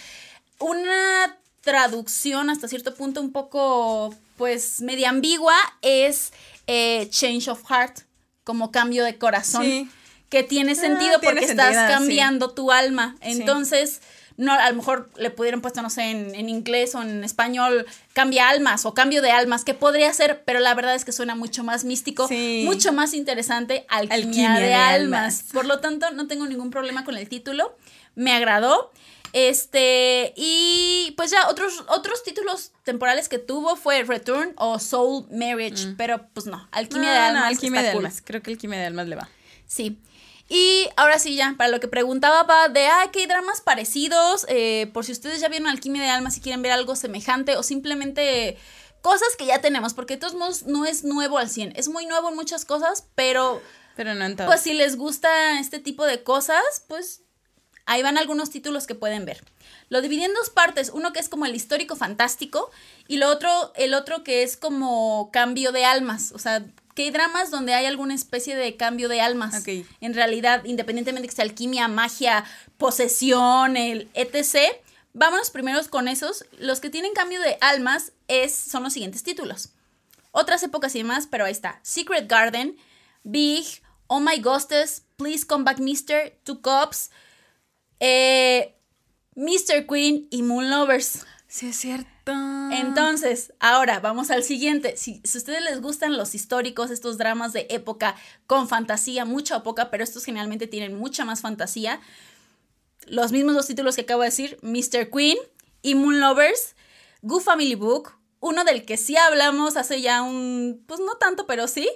Una 0.60 1.38
traducción 1.66 2.50
hasta 2.50 2.70
cierto 2.70 2.94
punto 2.94 3.20
un 3.20 3.34
poco, 3.34 4.16
pues, 4.38 4.82
media 4.82 5.10
ambigua 5.10 5.56
es 5.82 6.32
eh, 6.68 7.08
change 7.10 7.50
of 7.50 7.64
heart, 7.70 8.02
como 8.46 8.72
cambio 8.72 9.04
de 9.04 9.18
corazón. 9.18 9.92
Que 10.30 10.44
tiene 10.44 10.74
ah, 10.74 10.76
sentido 10.76 11.20
porque 11.22 11.46
estás 11.46 11.76
cambiando 11.92 12.52
tu 12.52 12.72
alma. 12.72 13.16
Entonces, 13.22 14.02
no, 14.38 14.54
a 14.54 14.70
lo 14.70 14.76
mejor 14.76 15.10
le 15.18 15.30
pudieron 15.30 15.62
puesto, 15.62 15.82
no 15.82 15.90
sé, 15.90 16.10
en, 16.12 16.50
inglés 16.50 16.94
o 16.94 17.02
en 17.02 17.24
español, 17.24 17.86
cambia 18.14 18.50
almas 18.50 18.86
o 18.86 18.94
cambio 18.94 19.22
de 19.22 19.32
almas, 19.32 19.64
que 19.64 19.74
podría 19.74 20.12
ser, 20.14 20.44
pero 20.46 20.60
la 20.60 20.74
verdad 20.74 20.94
es 20.94 21.06
que 21.06 21.12
suena 21.12 21.36
mucho 21.36 21.64
más 21.64 21.84
místico, 21.84 22.28
mucho 22.64 22.92
más 22.92 23.14
interesante, 23.14 23.86
alquimia, 23.88 24.56
de, 24.56 24.74
almas. 24.74 25.46
Por 25.54 25.66
lo 25.66 25.80
tanto, 25.80 26.12
no 26.12 26.28
tengo 26.28 26.46
ningún 26.48 26.70
problema 26.70 27.06
con 27.06 27.18
el 27.18 27.30
título, 27.30 27.78
me 28.16 28.34
agradó. 28.34 28.92
Este, 29.36 30.32
y 30.38 31.14
pues 31.18 31.30
ya 31.30 31.50
otros, 31.50 31.84
otros 31.90 32.24
títulos 32.24 32.72
temporales 32.86 33.28
que 33.28 33.38
tuvo 33.38 33.76
fue 33.76 34.02
Return 34.04 34.54
o 34.56 34.80
Soul 34.80 35.28
Marriage, 35.30 35.88
mm. 35.88 35.98
pero 35.98 36.30
pues 36.34 36.46
no, 36.46 36.66
Alquimia 36.72 37.12
de 37.12 37.18
Almas. 37.18 37.44
Alquimia 37.44 37.82
de 37.82 37.90
Almas, 37.90 38.22
creo 38.24 38.42
que 38.42 38.52
Alquimia 38.52 38.80
de 38.80 38.86
Almas 38.86 39.10
le 39.10 39.18
va. 39.18 39.30
Sí. 39.68 40.00
Y 40.48 40.88
ahora 40.96 41.20
sí, 41.20 41.36
ya, 41.36 41.54
para 41.58 41.70
lo 41.70 41.82
que 41.82 41.90
preguntaba 41.90 42.44
va 42.44 42.70
de, 42.70 42.88
ah, 42.88 43.10
que 43.12 43.20
hay 43.20 43.26
dramas 43.26 43.60
parecidos, 43.60 44.46
eh, 44.48 44.90
por 44.94 45.04
si 45.04 45.12
ustedes 45.12 45.42
ya 45.42 45.50
vieron 45.50 45.68
Alquimia 45.68 46.02
de 46.02 46.12
Almas 46.12 46.38
y 46.38 46.40
quieren 46.40 46.62
ver 46.62 46.72
algo 46.72 46.96
semejante 46.96 47.58
o 47.58 47.64
simplemente 47.64 48.58
cosas 49.02 49.36
que 49.38 49.48
ya 49.48 49.60
tenemos, 49.60 49.94
porque 49.94 50.14
de 50.14 50.22
todos 50.22 50.36
modos 50.36 50.64
no 50.64 50.86
es 50.86 51.04
nuevo 51.04 51.40
al 51.40 51.50
100, 51.50 51.74
es 51.76 51.90
muy 51.90 52.06
nuevo 52.06 52.30
en 52.30 52.36
muchas 52.36 52.64
cosas, 52.64 53.10
pero... 53.16 53.62
Pero 53.98 54.14
no 54.14 54.24
en 54.24 54.38
Pues 54.38 54.62
si 54.62 54.74
les 54.74 54.96
gusta 54.96 55.60
este 55.60 55.80
tipo 55.80 56.06
de 56.06 56.24
cosas, 56.24 56.86
pues 56.88 57.25
Ahí 57.86 58.02
van 58.02 58.18
algunos 58.18 58.50
títulos 58.50 58.88
que 58.88 58.96
pueden 58.96 59.26
ver. 59.26 59.44
Lo 59.90 60.02
dividí 60.02 60.24
en 60.24 60.34
dos 60.34 60.50
partes, 60.50 60.90
uno 60.94 61.14
que 61.14 61.20
es 61.20 61.30
como 61.30 61.46
el 61.46 61.56
histórico 61.56 61.96
fantástico 61.96 62.72
y 63.08 63.18
lo 63.18 63.30
otro, 63.30 63.72
el 63.76 63.94
otro 63.94 64.24
que 64.24 64.44
es 64.44 64.58
como 64.58 65.30
cambio 65.32 65.72
de 65.72 65.86
almas, 65.86 66.32
o 66.32 66.40
sea, 66.40 66.66
que 66.96 67.04
hay 67.04 67.12
dramas 67.12 67.52
donde 67.52 67.74
hay 67.74 67.86
alguna 67.86 68.16
especie 68.16 68.56
de 68.56 68.78
cambio 68.78 69.10
de 69.10 69.22
almas. 69.22 69.64
En 70.00 70.14
realidad, 70.14 70.64
independientemente 70.64 71.24
de 71.24 71.28
que 71.28 71.36
sea 71.36 71.44
alquimia, 71.44 71.88
magia, 71.90 72.46
posesión, 72.78 73.76
el 73.76 74.10
etc. 74.14 74.74
Vámonos 75.14 75.50
primero 75.50 75.80
con 75.90 76.08
esos. 76.08 76.46
Los 76.58 76.80
que 76.80 76.90
tienen 76.90 77.14
cambio 77.14 77.42
de 77.42 77.58
almas 77.60 78.14
es, 78.30 78.56
son 78.56 78.84
los 78.84 78.94
siguientes 78.94 79.24
títulos. 79.24 79.70
Otras 80.32 80.64
épocas 80.64 80.96
y 80.96 81.00
demás, 81.00 81.28
pero 81.30 81.46
ahí 81.46 81.52
está. 81.52 81.80
Secret 81.84 82.30
Garden, 82.30 82.78
Big, 83.24 83.66
Oh 84.08 84.22
My 84.22 84.40
Ghostes, 84.40 85.04
Please 85.18 85.46
Come 85.46 85.66
Back 85.66 85.80
Mister, 85.80 86.38
Two 86.44 86.62
Cops, 86.62 87.12
eh, 88.00 88.76
Mr. 89.36 89.86
Queen 89.88 90.28
y 90.30 90.44
Moon 90.44 90.70
Lovers. 90.70 91.26
Sí, 91.48 91.68
es 91.68 91.78
cierto. 91.78 92.32
Entonces, 92.72 93.54
ahora 93.60 94.00
vamos 94.00 94.32
al 94.32 94.44
siguiente. 94.44 94.98
Si, 94.98 95.22
a 95.24 95.38
ustedes 95.38 95.64
les 95.64 95.82
gustan 95.82 96.18
los 96.18 96.34
históricos, 96.34 96.90
estos 96.90 97.18
dramas 97.18 97.54
de 97.54 97.68
época 97.70 98.16
con 98.48 98.68
fantasía, 98.68 99.26
mucha 99.26 99.58
o 99.58 99.64
poca, 99.64 99.92
pero 99.92 100.04
estos 100.04 100.26
generalmente 100.26 100.68
tienen 100.68 100.98
mucha 100.98 101.24
más 101.24 101.42
fantasía. 101.42 102.02
Los 103.06 103.32
mismos 103.32 103.56
dos 103.56 103.68
títulos 103.68 103.96
que 103.96 104.02
acabo 104.02 104.22
de 104.22 104.30
decir, 104.30 104.58
Mr. 104.64 105.10
Queen 105.12 105.38
y 105.82 105.96
Moon 105.96 106.20
Lovers, 106.20 106.76
Good 107.22 107.42
Family 107.42 107.76
Book, 107.76 108.14
uno 108.40 108.64
del 108.64 108.86
que 108.86 108.98
sí 108.98 109.16
hablamos 109.16 109.78
hace 109.78 110.02
ya 110.02 110.24
un, 110.24 110.84
pues 110.88 111.00
no 111.00 111.16
tanto, 111.16 111.46
pero 111.46 111.68
sí, 111.68 111.88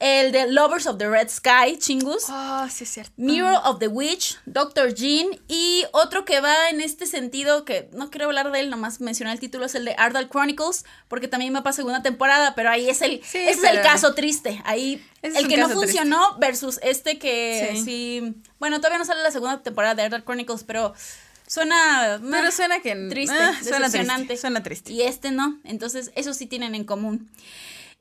el 0.00 0.32
de 0.32 0.50
Lovers 0.50 0.86
of 0.86 0.96
the 0.96 1.08
Red 1.08 1.28
Sky, 1.28 1.76
chingus. 1.78 2.24
Ah, 2.30 2.68
sí, 2.72 2.84
es 2.84 2.90
cierto. 2.90 3.12
Mirror 3.18 3.60
of 3.64 3.78
the 3.78 3.86
Witch, 3.88 4.38
Doctor 4.46 4.94
Jean. 4.94 5.28
Y 5.46 5.84
otro 5.92 6.24
que 6.24 6.40
va 6.40 6.70
en 6.70 6.80
este 6.80 7.06
sentido, 7.06 7.66
que 7.66 7.90
no 7.92 8.10
quiero 8.10 8.26
hablar 8.26 8.50
de 8.50 8.60
él, 8.60 8.70
nomás 8.70 9.02
mencionar 9.02 9.34
el 9.34 9.40
título, 9.40 9.66
es 9.66 9.74
el 9.74 9.84
de 9.84 9.94
Ardal 9.98 10.30
Chronicles, 10.30 10.86
porque 11.08 11.28
también 11.28 11.54
va 11.54 11.62
para 11.62 11.74
segunda 11.74 12.02
temporada, 12.02 12.54
pero 12.54 12.70
ahí 12.70 12.88
es 12.88 13.02
el, 13.02 13.20
es 13.34 13.62
el 13.62 13.82
caso 13.82 14.14
triste. 14.14 14.62
Ahí, 14.64 15.04
el 15.20 15.46
que 15.48 15.58
no 15.58 15.68
funcionó 15.68 16.38
versus 16.38 16.80
este 16.82 17.18
que 17.18 17.78
sí. 17.84 18.34
Bueno, 18.58 18.78
todavía 18.78 18.98
no 18.98 19.04
sale 19.04 19.22
la 19.22 19.30
segunda 19.30 19.62
temporada 19.62 19.94
de 19.94 20.02
Ardal 20.04 20.24
Chronicles, 20.24 20.64
pero. 20.64 20.94
Suena. 21.46 22.20
Pero 22.30 22.52
suena 22.52 22.80
que. 22.80 22.94
Triste, 23.10 23.36
ah, 23.36 23.54
suena 23.62 23.90
triste. 23.90 24.36
Suena 24.36 24.62
triste. 24.62 24.92
Y 24.92 25.02
este 25.02 25.30
no. 25.30 25.58
Entonces, 25.64 26.10
eso 26.14 26.32
sí 26.32 26.46
tienen 26.46 26.74
en 26.74 26.84
común. 26.84 27.28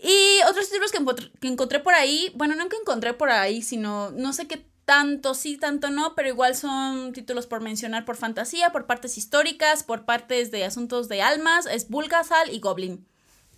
Y 0.01 0.39
otros 0.47 0.69
títulos 0.69 0.91
que, 0.91 1.47
encontré 1.47 1.79
por 1.79 1.93
ahí, 1.93 2.31
bueno, 2.35 2.55
no 2.55 2.69
que 2.69 2.77
encontré 2.77 3.13
por 3.13 3.29
ahí, 3.29 3.62
sino 3.62 4.12
no 4.12 4.31
sé 4.31 4.47
qué 4.47 4.65
tanto 4.85 5.35
sí, 5.35 5.57
tanto 5.57 5.89
no, 5.89 6.15
pero 6.15 6.29
igual 6.29 6.55
son 6.55 7.12
títulos 7.12 7.47
por 7.47 7.62
mencionar 7.62 8.05
por 8.05 8.15
fantasía, 8.15 8.71
por 8.71 8.88
partes 8.88 9.17
históricas, 9.17 9.83
por 9.83 10.05
partes 10.05 10.51
de 10.51 10.63
asuntos 10.63 11.09
de 11.09 11.21
almas, 11.21 11.65
es 11.65 11.89
Bulgasal 11.89 12.51
y 12.51 12.59
Goblin. 12.59 13.05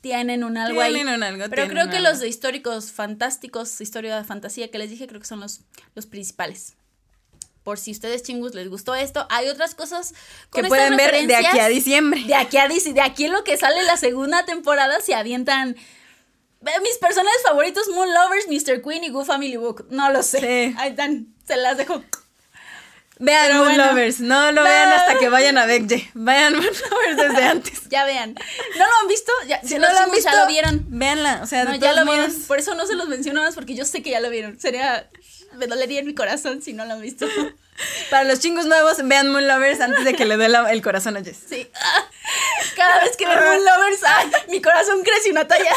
Tienen 0.02 0.44
un 0.44 0.58
algo 0.58 0.82
tienen 0.82 1.10
Un 1.10 1.22
algo, 1.22 1.46
pero 1.50 1.68
creo 1.68 1.90
que 1.92 2.00
los 2.00 2.20
de 2.20 2.28
históricos 2.28 2.92
fantásticos, 2.92 3.80
historia 3.80 4.18
de 4.18 4.24
fantasía 4.24 4.72
que 4.72 4.80
les 4.80 4.90
dije, 4.90 5.06
creo 5.06 5.22
que 5.22 5.28
son 5.28 5.40
los, 5.40 5.62
los 5.94 6.08
principales. 6.08 6.74
Por 7.64 7.78
si 7.78 7.92
ustedes 7.92 8.24
chingus 8.24 8.56
les 8.56 8.68
gustó 8.68 8.96
esto, 8.96 9.28
hay 9.30 9.48
otras 9.48 9.76
cosas 9.76 10.16
que 10.52 10.64
pueden 10.64 10.98
ver 10.98 11.28
de 11.28 11.36
aquí 11.36 11.60
a 11.60 11.68
diciembre. 11.68 12.24
De 12.26 12.34
aquí 12.34 12.58
a 12.58 12.68
diciembre, 12.68 13.04
de 13.04 13.08
aquí 13.08 13.26
en 13.26 13.32
lo 13.32 13.44
que 13.44 13.56
sale 13.58 13.84
la 13.84 13.98
segunda 13.98 14.44
temporada 14.46 15.00
se 15.02 15.14
avientan 15.14 15.78
mis 16.62 16.98
personajes 16.98 17.42
favoritos, 17.44 17.88
Moon 17.90 18.14
Lovers, 18.14 18.48
Mr. 18.48 18.82
Queen 18.82 19.04
y 19.04 19.10
Good 19.10 19.26
Family 19.26 19.58
Book. 19.58 19.88
No 19.90 20.12
lo 20.12 20.24
sé. 20.24 20.74
Ahí 20.78 20.92
están. 20.92 21.28
Se 21.48 21.56
las 21.58 21.78
dejo. 21.78 22.04
Vean 23.20 23.56
Moon 23.58 23.78
Lovers. 23.78 24.20
No 24.20 24.52
lo 24.52 24.64
vean 24.64 24.94
hasta 24.94 25.20
que 25.20 25.30
vayan 25.30 25.58
a 25.58 25.66
Vegge. 25.68 26.10
Vayan 26.16 26.54
Moon 26.54 26.66
Lovers 26.66 27.18
desde 27.18 27.44
antes. 27.46 27.82
ya 27.90 28.04
vean. 28.06 28.34
¿No 28.78 28.88
lo 28.88 28.96
han 29.02 29.08
visto? 29.08 29.32
Ya, 29.48 29.62
si, 29.62 29.78
no 29.78 29.88
lo 29.92 29.98
han 29.98 30.12
visto, 30.12 30.30
ya 30.32 30.42
lo 30.42 30.48
vieron. 30.48 30.86
Véanla. 30.88 31.42
O 31.44 31.46
sea, 31.46 31.66
no, 31.66 31.76
ya 31.76 31.94
lo 31.94 32.06
vieron. 32.06 32.34
Por 32.48 32.58
eso 32.58 32.74
no 32.74 32.86
se 32.88 32.96
los 32.96 33.08
menciono 33.08 33.42
más 33.42 33.54
porque 33.54 33.76
yo 33.76 33.86
sé 33.86 34.02
que 34.02 34.10
ya 34.12 34.20
lo 34.20 34.30
vieron. 34.30 34.60
Sería. 34.60 35.08
Me 35.54 35.68
dolería 35.68 36.00
en 36.00 36.08
mi 36.08 36.16
corazón 36.16 36.62
si 36.62 36.74
no 36.74 36.86
lo 36.86 36.94
han 36.94 37.02
visto. 37.02 37.28
Para 38.10 38.24
los 38.24 38.40
chingos 38.40 38.66
nuevos, 38.66 38.98
vean 39.04 39.30
Moon 39.30 39.48
Lovers 39.48 39.82
antes 39.82 40.06
de 40.06 40.14
que 40.14 40.26
le 40.26 40.38
dé 40.38 40.48
la- 40.50 40.72
el 40.72 40.82
corazón 40.82 41.18
a 41.18 41.24
Jess. 41.24 41.40
Sí. 41.50 41.70
Cada 42.76 43.04
vez 43.04 43.18
que 43.18 43.26
veo 43.28 43.36
un 43.36 43.66
lovers, 43.66 44.04
ay, 44.06 44.32
mi 44.50 44.62
corazón 44.62 45.02
crece 45.04 45.32
una 45.32 45.48
talla. 45.48 45.74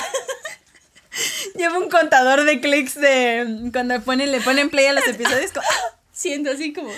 Lleva 1.55 1.79
un 1.79 1.89
contador 1.89 2.45
de 2.45 2.61
clics 2.61 2.95
de 3.01 3.71
cuando 3.73 4.01
ponen, 4.03 4.33
le 4.33 4.41
ponen 4.41 4.71
play 4.71 4.87
a 4.87 4.93
los 4.93 5.07
episodios. 5.07 5.53
como, 5.53 5.65
¡ah! 5.69 5.97
Siento 6.13 6.51
así 6.51 6.73
como. 6.73 6.91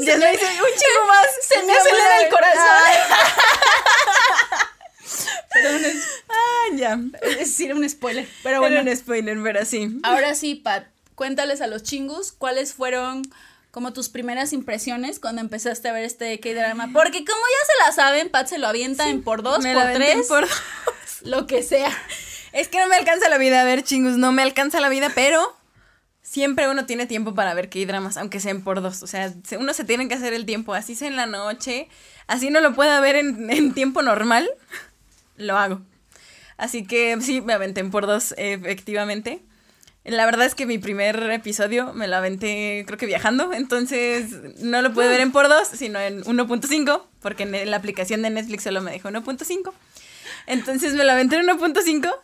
Ya 0.00 0.16
me 0.16 0.30
dice, 0.32 0.46
un 0.46 0.78
chingo 0.78 1.06
más. 1.06 1.26
Se 1.42 1.62
me 1.64 1.72
acelera 1.72 2.22
el 2.22 2.30
corazón. 2.30 2.62
Perdón, 5.52 5.84
es, 5.84 6.02
Ah, 6.28 6.64
ya. 6.76 6.98
es 7.22 7.38
decir, 7.38 7.74
un 7.74 7.88
spoiler. 7.88 8.26
Pero 8.42 8.60
Bueno, 8.60 8.80
un 8.80 8.96
spoiler, 8.96 9.38
pero 9.42 9.64
sí. 9.66 9.98
ahora 10.02 10.34
sí, 10.34 10.54
Pat, 10.54 10.86
cuéntales 11.14 11.60
a 11.60 11.66
los 11.66 11.82
chingus 11.82 12.32
cuáles 12.32 12.72
fueron 12.72 13.20
como 13.70 13.92
tus 13.92 14.08
primeras 14.08 14.52
impresiones 14.54 15.20
cuando 15.20 15.40
empezaste 15.42 15.88
a 15.88 15.92
ver 15.92 16.04
este 16.04 16.38
K-drama. 16.40 16.90
Porque 16.92 17.24
como 17.24 17.40
ya 17.40 17.66
se 17.66 17.72
la 17.86 17.92
saben, 17.92 18.30
Pat 18.30 18.46
se 18.48 18.58
lo 18.58 18.66
avienta 18.68 19.08
en 19.08 19.22
por 19.22 19.42
dos, 19.42 19.62
Me 19.62 19.74
por 19.74 19.92
tres, 19.92 20.26
por- 20.26 20.48
lo 21.22 21.46
que 21.46 21.62
sea. 21.62 21.90
Es 22.52 22.68
que 22.68 22.78
no 22.78 22.88
me 22.88 22.96
alcanza 22.96 23.28
la 23.28 23.38
vida 23.38 23.60
a 23.60 23.64
ver 23.64 23.82
chingus, 23.82 24.16
no 24.16 24.32
me 24.32 24.42
alcanza 24.42 24.80
la 24.80 24.88
vida, 24.88 25.10
pero 25.14 25.40
siempre 26.22 26.68
uno 26.68 26.86
tiene 26.86 27.06
tiempo 27.06 27.34
para 27.34 27.54
ver 27.54 27.68
K-dramas, 27.70 28.16
aunque 28.16 28.40
sean 28.40 28.62
por 28.62 28.80
dos. 28.82 29.02
O 29.02 29.06
sea, 29.06 29.32
se- 29.44 29.56
uno 29.56 29.72
se 29.74 29.84
tiene 29.84 30.08
que 30.08 30.14
hacer 30.14 30.32
el 30.34 30.44
tiempo, 30.46 30.74
así 30.74 30.94
sea 30.94 31.08
en 31.08 31.16
la 31.16 31.26
noche, 31.26 31.88
así 32.26 32.50
no 32.50 32.60
lo 32.60 32.74
pueda 32.74 33.00
ver 33.00 33.16
en, 33.16 33.50
en 33.50 33.72
tiempo 33.74 34.02
normal, 34.02 34.48
lo 35.36 35.56
hago. 35.56 35.80
Así 36.58 36.84
que 36.86 37.16
sí, 37.20 37.40
me 37.40 37.54
aventé 37.54 37.80
en 37.80 37.90
por 37.90 38.06
dos, 38.06 38.34
efectivamente. 38.36 39.40
La 40.04 40.24
verdad 40.26 40.46
es 40.46 40.54
que 40.56 40.66
mi 40.66 40.78
primer 40.78 41.30
episodio 41.30 41.92
me 41.94 42.08
lo 42.08 42.16
aventé, 42.16 42.82
creo 42.86 42.98
que 42.98 43.06
viajando, 43.06 43.52
entonces 43.52 44.30
no 44.58 44.82
lo 44.82 44.92
pude 44.92 45.08
ver 45.08 45.20
en 45.20 45.30
por 45.30 45.48
dos, 45.48 45.68
sino 45.68 46.00
en 46.00 46.22
1.5, 46.24 47.02
porque 47.20 47.44
en 47.44 47.70
la 47.70 47.76
aplicación 47.76 48.20
de 48.22 48.30
Netflix 48.30 48.64
solo 48.64 48.80
me 48.82 48.90
dejó 48.90 49.10
1.5. 49.10 49.72
Entonces 50.46 50.94
me 50.94 51.04
la 51.04 51.12
aventé 51.14 51.36
en 51.36 51.46
1.5 51.46 52.14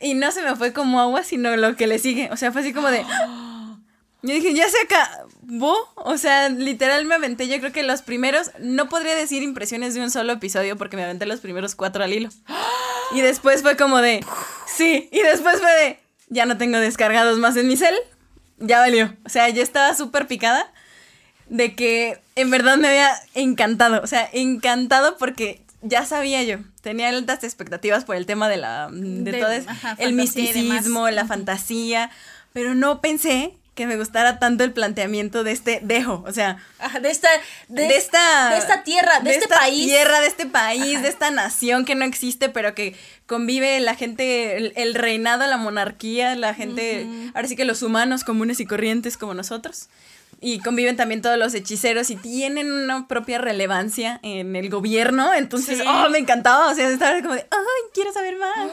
y 0.00 0.14
no 0.14 0.30
se 0.30 0.42
me 0.42 0.54
fue 0.56 0.72
como 0.72 1.00
agua, 1.00 1.22
sino 1.24 1.56
lo 1.56 1.76
que 1.76 1.86
le 1.86 1.98
sigue. 1.98 2.30
O 2.32 2.36
sea, 2.36 2.52
fue 2.52 2.60
así 2.60 2.72
como 2.72 2.90
de. 2.90 3.04
Yo 4.22 4.34
dije, 4.34 4.52
ya 4.54 4.68
se 4.68 4.78
acabó. 4.82 5.76
O 5.96 6.18
sea, 6.18 6.48
literal 6.48 7.04
me 7.04 7.14
aventé. 7.14 7.48
Yo 7.48 7.58
creo 7.60 7.72
que 7.72 7.82
los 7.82 8.02
primeros. 8.02 8.50
No 8.58 8.88
podría 8.88 9.14
decir 9.14 9.42
impresiones 9.42 9.94
de 9.94 10.00
un 10.00 10.10
solo 10.10 10.32
episodio 10.32 10.76
porque 10.76 10.96
me 10.96 11.04
aventé 11.04 11.26
los 11.26 11.40
primeros 11.40 11.74
cuatro 11.74 12.04
al 12.04 12.12
hilo. 12.12 12.30
Y 13.14 13.22
después 13.22 13.62
fue 13.62 13.74
como 13.74 14.02
de. 14.02 14.22
Sí. 14.66 15.08
Y 15.10 15.20
después 15.20 15.60
fue 15.60 15.72
de. 15.72 15.98
Ya 16.28 16.44
no 16.44 16.58
tengo 16.58 16.78
descargados 16.78 17.38
más 17.38 17.56
en 17.56 17.66
mi 17.66 17.76
cel. 17.76 17.94
Ya 18.58 18.80
valió. 18.80 19.16
O 19.24 19.30
sea, 19.30 19.48
ya 19.48 19.62
estaba 19.62 19.94
súper 19.94 20.26
picada 20.26 20.70
de 21.48 21.74
que 21.74 22.20
en 22.34 22.50
verdad 22.50 22.76
me 22.76 22.88
había 22.88 23.10
encantado. 23.34 24.02
O 24.02 24.06
sea, 24.06 24.28
encantado 24.32 25.16
porque 25.16 25.62
ya 25.82 26.04
sabía 26.04 26.42
yo. 26.42 26.58
Tenía 26.82 27.08
altas 27.08 27.44
expectativas 27.44 28.04
por 28.04 28.16
el 28.16 28.26
tema 28.26 28.48
de 28.48 28.56
la 28.56 28.88
de, 28.90 29.32
De- 29.32 29.38
todo 29.40 29.50
eso, 29.52 29.70
ajá, 29.70 29.96
el 29.98 30.12
misticismo, 30.12 31.08
la 31.10 31.26
fantasía, 31.26 32.10
pero 32.52 32.74
no 32.74 33.00
pensé 33.00 33.54
que 33.78 33.86
me 33.86 33.96
gustara 33.96 34.38
tanto 34.40 34.64
el 34.64 34.72
planteamiento 34.72 35.44
de 35.44 35.52
este 35.52 35.78
dejo, 35.82 36.24
o 36.26 36.32
sea, 36.32 36.58
Ajá, 36.80 36.98
de 37.00 37.10
esta, 37.10 37.28
de, 37.68 37.82
de, 37.84 37.96
esta 37.96 38.50
de 38.50 38.58
esta 38.58 38.82
tierra, 38.82 39.20
de, 39.20 39.30
este 39.30 39.44
esta 39.44 39.56
país. 39.60 39.86
tierra, 39.86 40.20
de 40.20 40.26
este 40.26 40.46
país, 40.46 41.00
de 41.00 41.08
esta 41.08 41.30
nación 41.30 41.84
que 41.84 41.94
no 41.94 42.04
existe, 42.04 42.48
pero 42.48 42.74
que 42.74 42.96
convive 43.26 43.78
la 43.80 43.94
gente, 43.94 44.56
el, 44.56 44.72
el 44.74 44.94
reinado, 44.94 45.46
la 45.46 45.56
monarquía, 45.56 46.34
la 46.34 46.52
gente, 46.54 47.06
ahora 47.34 47.46
sí 47.46 47.54
que 47.56 47.64
los 47.64 47.82
humanos 47.82 48.24
comunes 48.24 48.58
y 48.60 48.66
corrientes 48.66 49.16
como 49.16 49.32
nosotros. 49.32 49.88
Y 50.40 50.60
conviven 50.60 50.96
también 50.96 51.22
todos 51.22 51.36
los 51.38 51.54
hechiceros 51.54 52.10
y 52.10 52.16
tienen 52.16 52.70
una 52.70 53.08
propia 53.08 53.38
relevancia 53.38 54.20
en 54.22 54.54
el 54.56 54.70
gobierno. 54.70 55.34
Entonces, 55.34 55.78
Sí. 55.78 55.84
oh, 55.86 56.08
me 56.10 56.18
encantaba. 56.18 56.68
O 56.70 56.74
sea, 56.76 56.88
estaba 56.88 57.20
como 57.22 57.34
de, 57.34 57.40
ay, 57.50 57.90
quiero 57.92 58.12
saber 58.12 58.36
más. 58.36 58.70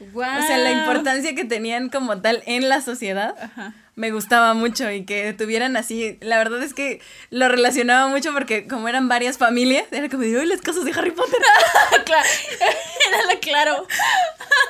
Guau. 0.12 0.42
O 0.42 0.46
sea, 0.46 0.58
la 0.58 0.72
importancia 0.72 1.34
que 1.36 1.44
tenían 1.44 1.90
como 1.90 2.20
tal 2.20 2.42
en 2.46 2.68
la 2.68 2.80
sociedad 2.80 3.34
Ajá. 3.40 3.72
Me 3.96 4.10
gustaba 4.10 4.52
mucho 4.52 4.90
y 4.90 5.04
que 5.04 5.32
tuvieran 5.32 5.76
así, 5.76 6.18
la 6.20 6.36
verdad 6.36 6.62
es 6.62 6.74
que 6.74 7.00
lo 7.30 7.48
relacionaba 7.48 8.08
mucho 8.08 8.32
porque 8.34 8.68
como 8.68 8.88
eran 8.88 9.08
varias 9.08 9.38
familias, 9.38 9.86
era 9.90 10.10
como 10.10 10.22
de, 10.22 10.38
"Ay, 10.38 10.46
las 10.46 10.60
cosas 10.60 10.84
de 10.84 10.92
Harry 10.92 11.12
Potter. 11.12 11.40
claro. 12.04 12.28
Era 13.08 13.24
la 13.32 13.40
claro. 13.40 13.86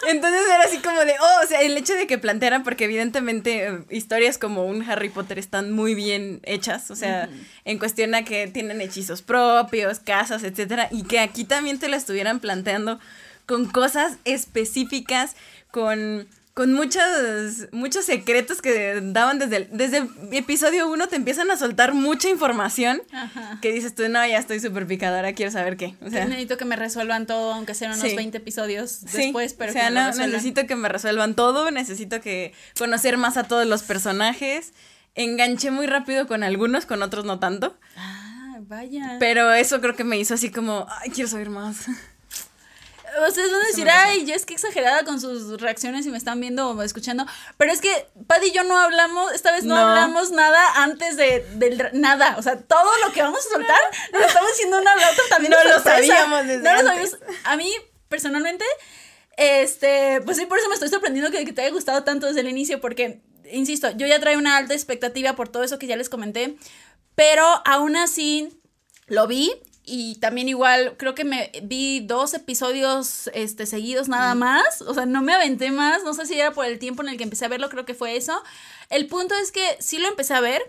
Entonces 0.08 0.42
era 0.46 0.64
así 0.64 0.78
como 0.78 1.00
de, 1.00 1.14
oh, 1.18 1.44
o 1.44 1.46
sea, 1.46 1.62
el 1.62 1.76
hecho 1.76 1.94
de 1.94 2.06
que 2.06 2.18
plantearan, 2.18 2.62
porque 2.64 2.84
evidentemente 2.84 3.66
eh, 3.66 3.78
historias 3.88 4.36
como 4.36 4.66
un 4.66 4.82
Harry 4.88 5.08
Potter 5.08 5.38
están 5.38 5.72
muy 5.72 5.94
bien 5.94 6.40
hechas, 6.44 6.90
o 6.90 6.96
sea, 6.96 7.30
en 7.64 7.78
cuestión 7.78 8.14
a 8.14 8.24
que 8.24 8.46
tienen 8.46 8.82
hechizos 8.82 9.22
propios, 9.22 10.00
casas, 10.00 10.44
etcétera, 10.44 10.88
y 10.92 11.04
que 11.04 11.18
aquí 11.18 11.44
también 11.44 11.78
te 11.78 11.88
lo 11.88 11.96
estuvieran 11.96 12.40
planteando 12.40 13.00
con 13.46 13.66
cosas 13.66 14.18
específicas, 14.24 15.34
con, 15.70 16.28
con 16.56 16.72
muchos, 16.72 17.68
muchos 17.72 18.06
secretos 18.06 18.62
que 18.62 18.98
daban 19.02 19.38
desde 19.38 19.56
el, 19.58 19.68
desde 19.72 19.98
el 19.98 20.08
episodio 20.32 20.88
1 20.88 21.06
te 21.06 21.16
empiezan 21.16 21.50
a 21.50 21.56
soltar 21.58 21.92
mucha 21.92 22.30
información 22.30 23.02
Ajá. 23.12 23.58
que 23.60 23.70
dices 23.72 23.94
tú, 23.94 24.08
no, 24.08 24.26
ya 24.26 24.38
estoy 24.38 24.58
súper 24.60 24.86
picada, 24.86 25.16
ahora 25.18 25.34
quiero 25.34 25.52
saber 25.52 25.76
qué. 25.76 25.96
O 26.00 26.08
sea, 26.08 26.24
necesito 26.24 26.56
que 26.56 26.64
me 26.64 26.76
resuelvan 26.76 27.26
todo, 27.26 27.52
aunque 27.52 27.74
sean 27.74 27.92
unos 27.92 28.08
Sí. 28.08 28.16
20 28.16 28.38
episodios 28.38 28.90
Sí, 28.90 29.24
después, 29.24 29.52
pero 29.52 29.68
o 29.68 29.72
sea, 29.74 29.88
que 29.88 29.94
no, 29.94 30.10
necesito 30.14 30.66
que 30.66 30.76
me 30.76 30.88
resuelvan 30.88 31.34
todo, 31.34 31.70
necesito 31.70 32.22
que 32.22 32.54
conocer 32.78 33.18
más 33.18 33.36
a 33.36 33.44
todos 33.44 33.66
los 33.66 33.82
personajes. 33.82 34.72
Enganché 35.14 35.70
muy 35.70 35.86
rápido 35.86 36.26
con 36.26 36.42
algunos, 36.42 36.86
con 36.86 37.02
otros 37.02 37.26
no 37.26 37.38
tanto. 37.38 37.78
Ah, 37.98 38.56
vaya. 38.62 39.16
Pero 39.20 39.52
eso 39.52 39.82
creo 39.82 39.94
que 39.94 40.04
me 40.04 40.18
hizo 40.18 40.32
así 40.32 40.50
como, 40.50 40.86
ay, 41.02 41.10
quiero 41.10 41.28
saber 41.28 41.50
más. 41.50 41.84
Ustedes 43.28 43.50
van 43.50 43.62
a 43.62 43.66
decir, 43.66 43.88
ay, 43.90 44.26
yo 44.26 44.34
es 44.34 44.44
que 44.44 44.54
exagerada 44.54 45.04
con 45.04 45.20
sus 45.20 45.60
reacciones 45.60 46.04
y 46.06 46.10
me 46.10 46.18
están 46.18 46.40
viendo 46.40 46.70
o 46.70 46.82
escuchando. 46.82 47.26
Pero 47.56 47.72
es 47.72 47.80
que 47.80 48.08
Paddy 48.26 48.48
y 48.48 48.52
yo 48.52 48.64
no 48.64 48.76
hablamos, 48.78 49.32
esta 49.32 49.52
vez 49.52 49.64
no, 49.64 49.74
No. 49.74 49.80
hablamos 49.80 50.30
nada 50.32 50.82
antes 50.82 51.16
de 51.16 51.46
del 51.54 51.90
nada. 51.94 52.36
O 52.38 52.42
sea, 52.42 52.58
todo 52.60 52.90
lo 53.06 53.12
que 53.12 53.22
vamos 53.22 53.40
a 53.46 53.50
soltar 53.50 53.78
nos 54.12 54.20
lo 54.20 54.26
estamos 54.26 54.50
diciendo 54.50 54.78
una 54.80 54.92
a 54.92 54.96
la 54.96 55.10
otra 55.10 55.24
también. 55.30 55.52
No 55.52 55.64
lo 55.64 55.80
sabíamos 55.80 56.46
desde 56.46 56.62
No 56.62 56.82
lo 56.82 56.88
sabíamos. 56.88 57.16
A 57.44 57.56
mí, 57.56 57.72
personalmente, 58.08 58.64
este, 59.36 60.20
pues 60.24 60.36
sí, 60.36 60.46
por 60.46 60.58
eso 60.58 60.68
me 60.68 60.74
estoy 60.74 60.88
sorprendiendo 60.88 61.30
que, 61.30 61.44
que 61.44 61.52
te 61.52 61.62
haya 61.62 61.70
gustado 61.70 62.04
tanto 62.04 62.26
desde 62.26 62.40
el 62.40 62.48
inicio, 62.48 62.80
porque, 62.80 63.20
insisto, 63.50 63.90
yo 63.90 64.06
ya 64.06 64.18
traigo 64.20 64.40
una 64.40 64.56
alta 64.56 64.74
expectativa 64.74 65.34
por 65.36 65.48
todo 65.48 65.62
eso 65.62 65.78
que 65.78 65.86
ya 65.86 65.96
les 65.96 66.08
comenté, 66.08 66.56
pero 67.14 67.44
aún 67.64 67.96
así 67.96 68.60
lo 69.06 69.26
vi 69.26 69.52
y 69.86 70.16
también 70.16 70.48
igual 70.48 70.96
creo 70.98 71.14
que 71.14 71.24
me 71.24 71.50
vi 71.62 72.00
dos 72.00 72.34
episodios 72.34 73.30
este 73.32 73.64
seguidos 73.66 74.08
nada 74.08 74.34
más, 74.34 74.82
o 74.82 74.92
sea, 74.92 75.06
no 75.06 75.22
me 75.22 75.32
aventé 75.32 75.70
más, 75.70 76.02
no 76.04 76.12
sé 76.12 76.26
si 76.26 76.34
era 76.38 76.52
por 76.52 76.66
el 76.66 76.78
tiempo 76.78 77.02
en 77.02 77.08
el 77.08 77.16
que 77.16 77.24
empecé 77.24 77.44
a 77.44 77.48
verlo, 77.48 77.70
creo 77.70 77.86
que 77.86 77.94
fue 77.94 78.16
eso. 78.16 78.42
El 78.90 79.06
punto 79.06 79.34
es 79.36 79.52
que 79.52 79.76
sí 79.80 79.98
lo 79.98 80.08
empecé 80.08 80.34
a 80.34 80.40
ver. 80.40 80.60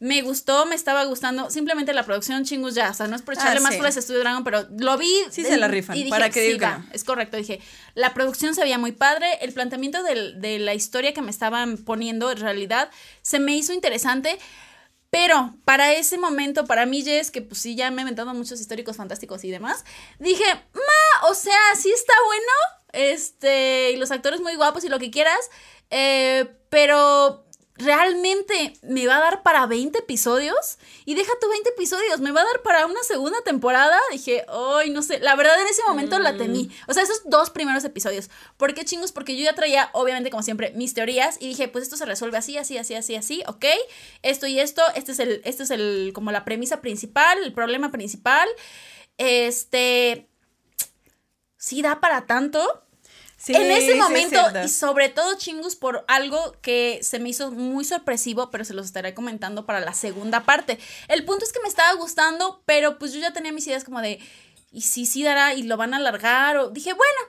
Me 0.00 0.22
gustó, 0.22 0.64
me 0.66 0.76
estaba 0.76 1.02
gustando. 1.06 1.50
Simplemente 1.50 1.92
la 1.92 2.04
producción 2.04 2.44
chingus 2.44 2.76
ya. 2.76 2.90
O 2.90 2.94
sea, 2.94 3.08
no 3.08 3.16
es 3.16 3.22
por 3.22 3.34
echarle 3.34 3.58
Ah, 3.58 3.62
más 3.62 3.72
sí. 3.72 3.78
flores 3.78 3.96
a 3.96 4.00
Studio 4.02 4.20
Dragon, 4.20 4.44
pero 4.44 4.64
lo 4.78 4.96
vi. 4.96 5.12
Sí 5.30 5.42
se 5.42 5.56
la 5.56 5.66
rifan, 5.66 5.96
y 5.96 6.04
dije, 6.04 6.10
¿para 6.10 6.26
sí, 6.26 6.32
que 6.34 6.56
va, 6.58 6.78
no? 6.78 6.86
Es 6.92 7.02
correcto. 7.02 7.36
Dije, 7.36 7.60
la 7.96 8.14
producción 8.14 8.54
se 8.54 8.62
veía 8.62 8.78
muy 8.78 8.92
padre. 8.92 9.26
El 9.40 9.52
planteamiento 9.52 10.04
del- 10.04 10.40
de 10.40 10.60
la 10.60 10.72
historia 10.74 11.12
que 11.14 11.20
me 11.20 11.32
estaban 11.32 11.78
poniendo, 11.78 12.30
en 12.30 12.38
realidad, 12.38 12.90
se 13.22 13.40
me 13.40 13.56
hizo 13.56 13.72
interesante. 13.72 14.38
Pero 15.10 15.54
para 15.64 15.92
ese 15.92 16.18
momento, 16.18 16.66
para 16.66 16.84
mí, 16.84 17.02
Jess, 17.02 17.30
que 17.30 17.40
pues 17.40 17.60
sí, 17.60 17.74
ya 17.74 17.90
me 17.90 18.02
he 18.02 18.02
inventado 18.02 18.34
muchos 18.34 18.60
históricos 18.60 18.96
fantásticos 18.96 19.42
y 19.44 19.50
demás, 19.50 19.84
dije, 20.18 20.44
ma, 20.74 21.28
o 21.28 21.34
sea, 21.34 21.58
sí 21.76 21.90
está 21.90 22.12
bueno, 22.26 22.52
este, 22.92 23.92
y 23.92 23.96
los 23.96 24.10
actores 24.10 24.40
muy 24.40 24.54
guapos 24.56 24.84
y 24.84 24.88
lo 24.88 24.98
que 24.98 25.10
quieras, 25.10 25.50
eh, 25.90 26.46
pero 26.68 27.47
realmente 27.78 28.74
me 28.82 29.06
va 29.06 29.16
a 29.16 29.20
dar 29.20 29.42
para 29.42 29.66
20 29.66 30.00
episodios 30.00 30.78
y 31.04 31.14
deja 31.14 31.30
tu 31.40 31.48
20 31.48 31.70
episodios, 31.70 32.20
me 32.20 32.32
va 32.32 32.40
a 32.40 32.44
dar 32.44 32.62
para 32.62 32.86
una 32.86 33.02
segunda 33.04 33.40
temporada. 33.42 33.98
Dije, 34.10 34.44
ay, 34.48 34.90
no 34.90 35.02
sé, 35.02 35.20
la 35.20 35.36
verdad 35.36 35.60
en 35.60 35.68
ese 35.68 35.82
momento 35.86 36.18
la 36.18 36.36
temí. 36.36 36.70
O 36.88 36.92
sea, 36.92 37.02
esos 37.02 37.22
dos 37.24 37.50
primeros 37.50 37.84
episodios. 37.84 38.30
¿Por 38.56 38.74
qué 38.74 38.84
chingos? 38.84 39.12
Porque 39.12 39.36
yo 39.36 39.44
ya 39.44 39.54
traía, 39.54 39.90
obviamente, 39.92 40.30
como 40.30 40.42
siempre, 40.42 40.72
mis 40.74 40.92
teorías 40.92 41.36
y 41.40 41.48
dije, 41.48 41.68
pues 41.68 41.84
esto 41.84 41.96
se 41.96 42.04
resuelve 42.04 42.38
así, 42.38 42.58
así, 42.58 42.76
así, 42.76 42.94
así, 42.94 43.14
así, 43.14 43.42
ok. 43.46 43.64
Esto 44.22 44.46
y 44.46 44.58
esto, 44.58 44.82
este 44.94 45.12
es 45.12 45.20
el, 45.20 45.40
este 45.44 45.62
es 45.62 45.70
el, 45.70 46.10
como 46.14 46.32
la 46.32 46.44
premisa 46.44 46.80
principal, 46.80 47.38
el 47.42 47.52
problema 47.52 47.92
principal. 47.92 48.48
Este, 49.18 50.28
sí 51.56 51.82
da 51.82 52.00
para 52.00 52.26
tanto. 52.26 52.87
Sí, 53.38 53.54
en 53.54 53.70
ese 53.70 53.82
sí 53.82 53.90
es 53.92 53.96
momento, 53.98 54.40
y 54.64 54.68
sobre 54.68 55.08
todo 55.08 55.38
chingus 55.38 55.76
por 55.76 56.04
algo 56.08 56.56
que 56.60 56.98
se 57.02 57.20
me 57.20 57.28
hizo 57.28 57.52
muy 57.52 57.84
sorpresivo, 57.84 58.50
pero 58.50 58.64
se 58.64 58.74
los 58.74 58.86
estaré 58.86 59.14
comentando 59.14 59.64
para 59.64 59.78
la 59.78 59.94
segunda 59.94 60.42
parte. 60.42 60.78
El 61.06 61.24
punto 61.24 61.44
es 61.44 61.52
que 61.52 61.60
me 61.60 61.68
estaba 61.68 61.92
gustando, 61.92 62.62
pero 62.66 62.98
pues 62.98 63.12
yo 63.12 63.20
ya 63.20 63.32
tenía 63.32 63.52
mis 63.52 63.66
ideas 63.68 63.84
como 63.84 64.00
de, 64.00 64.18
y 64.72 64.80
si 64.80 65.06
sí 65.06 65.22
dará 65.22 65.54
y 65.54 65.62
lo 65.62 65.76
van 65.76 65.94
a 65.94 65.98
alargar, 65.98 66.56
o 66.56 66.70
dije, 66.70 66.92
bueno, 66.92 67.20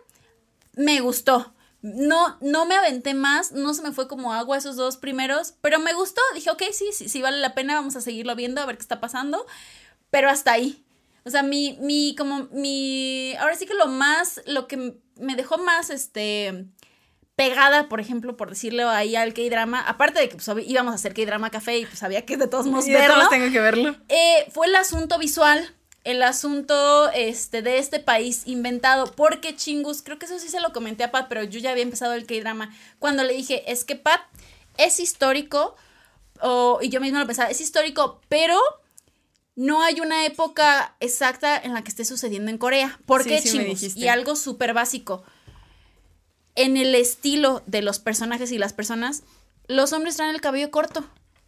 me 0.73 0.99
gustó. 0.99 1.53
No, 1.81 2.37
no 2.41 2.65
me 2.65 2.75
aventé 2.75 3.13
más, 3.13 3.51
no 3.51 3.73
se 3.73 3.83
me 3.83 3.93
fue 3.93 4.07
como 4.07 4.33
agua 4.33 4.57
esos 4.57 4.75
dos 4.75 4.97
primeros, 4.97 5.53
pero 5.61 5.79
me 5.79 5.93
gustó. 5.93 6.21
Dije, 6.33 6.49
ok, 6.49 6.63
sí, 6.73 6.89
sí, 6.91 7.07
sí 7.07 7.21
vale 7.21 7.37
la 7.37 7.53
pena, 7.53 7.75
vamos 7.75 7.95
a 7.95 8.01
seguirlo 8.01 8.35
viendo, 8.35 8.61
a 8.61 8.65
ver 8.65 8.77
qué 8.77 8.81
está 8.81 8.99
pasando. 8.99 9.45
Pero 10.09 10.29
hasta 10.29 10.51
ahí. 10.51 10.83
O 11.29 11.31
sea, 11.31 11.43
mi, 11.43 11.77
mi, 11.79 12.15
como, 12.17 12.47
mi, 12.51 13.35
ahora 13.35 13.55
sí 13.55 13.67
que 13.67 13.75
lo 13.75 13.85
más, 13.85 14.41
lo 14.47 14.67
que 14.67 14.95
me 15.15 15.35
dejó 15.35 15.59
más, 15.59 15.91
este, 15.91 16.65
pegada, 17.35 17.87
por 17.87 17.99
ejemplo, 17.99 18.35
por 18.35 18.49
decirlo 18.49 18.89
ahí 18.89 19.15
al 19.15 19.35
K-drama, 19.35 19.79
aparte 19.79 20.19
de 20.19 20.27
que 20.27 20.37
pues, 20.37 20.49
íbamos 20.67 20.91
a 20.91 20.95
hacer 20.95 21.13
K-drama 21.13 21.51
café 21.51 21.77
y 21.77 21.85
pues 21.85 22.01
había 22.01 22.25
que 22.25 22.35
de 22.35 22.47
todos 22.47 22.65
modos 22.65 22.87
verlo. 22.87 23.29
tengo 23.29 23.51
que 23.51 23.59
verlo. 23.59 23.95
Eh, 24.09 24.47
fue 24.51 24.65
el 24.65 24.75
asunto 24.75 25.19
visual 25.19 25.71
el 26.05 26.23
asunto 26.23 27.11
este, 27.11 27.61
de 27.61 27.77
este 27.77 27.99
país 27.99 28.43
inventado. 28.45 29.11
Porque 29.11 29.55
chingus, 29.55 30.01
creo 30.01 30.17
que 30.17 30.25
eso 30.25 30.39
sí 30.39 30.49
se 30.49 30.59
lo 30.59 30.71
comenté 30.71 31.03
a 31.03 31.11
Pat, 31.11 31.27
pero 31.29 31.43
yo 31.43 31.59
ya 31.59 31.69
había 31.69 31.83
empezado 31.83 32.13
el 32.13 32.25
K-drama. 32.25 32.73
Cuando 32.97 33.23
le 33.23 33.35
dije, 33.35 33.71
es 33.71 33.83
que 33.83 33.95
Pat 33.95 34.21
es 34.77 34.99
histórico, 34.99 35.75
y 36.81 36.89
yo 36.89 37.01
misma 37.01 37.19
lo 37.19 37.27
pensaba, 37.27 37.49
es 37.49 37.61
histórico, 37.61 38.21
pero 38.29 38.57
no 39.59 39.83
hay 39.83 39.99
una 39.99 40.25
época 40.25 40.95
exacta 41.01 41.57
en 41.57 41.73
la 41.73 41.83
que 41.83 41.89
esté 41.89 42.05
sucediendo 42.05 42.49
en 42.49 42.57
Corea. 42.57 42.97
¿Por 43.05 43.25
qué 43.25 43.43
chingus? 43.43 43.93
Y 43.97 44.07
algo 44.07 44.37
súper 44.37 44.73
básico. 44.73 45.21
En 46.55 46.77
el 46.77 46.95
estilo 46.95 47.61
de 47.65 47.81
los 47.81 47.99
personajes 47.99 48.53
y 48.53 48.57
las 48.57 48.71
personas, 48.71 49.23
los 49.67 49.91
hombres 49.91 50.15
traen 50.15 50.33
el 50.33 50.39
cabello 50.39 50.71
corto. 50.71 51.03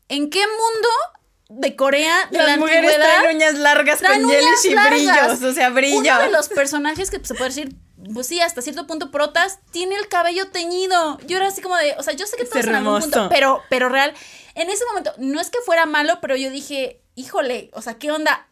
¿En 0.10 0.30
qué 0.30 0.42
mundo 0.42 1.62
de 1.62 1.78
Corea 1.78 2.28
de 2.32 2.40
Las 2.40 2.48
la 2.48 2.58
mujeres 2.58 2.96
traen 2.96 3.34
uñas 3.34 3.54
largas 3.58 4.00
traen 4.00 4.24
con 4.24 4.32
uñas 4.32 4.66
y 4.66 4.72
largas. 4.72 5.40
brillos, 5.40 5.50
o 5.50 5.54
sea, 5.54 5.70
brillo. 5.70 6.00
Uno 6.00 6.20
de 6.20 6.32
los 6.32 6.50
personajes 6.50 7.10
que 7.10 7.26
se 7.26 7.34
puede 7.34 7.52
decir, 7.52 7.76
pues 8.14 8.28
sí, 8.28 8.42
hasta 8.42 8.62
cierto 8.62 8.88
punto 8.88 9.10
protas, 9.10 9.60
tiene 9.72 9.96
el 9.96 10.10
cabello 10.10 10.50
teñido. 10.50 11.18
Yo 11.28 11.38
era 11.38 11.48
así 11.48 11.62
como 11.62 11.78
de, 11.78 11.96
o 11.98 12.04
sea, 12.04 12.14
yo 12.14 12.28
sé 12.28 12.36
que 12.36 12.44
todos 12.44 12.66
en 12.66 12.76
algún 12.76 13.00
punto, 13.00 13.30
pero, 13.30 13.62
pero 13.70 13.88
real. 13.88 14.14
En 14.56 14.70
ese 14.70 14.84
momento, 14.86 15.14
no 15.18 15.40
es 15.40 15.50
que 15.50 15.60
fuera 15.66 15.86
malo, 15.86 16.20
pero 16.20 16.36
yo 16.36 16.50
dije, 16.50 17.01
híjole, 17.16 17.70
o 17.74 17.82
sea, 17.82 17.96
¿qué 17.96 18.12
onda? 18.12 18.48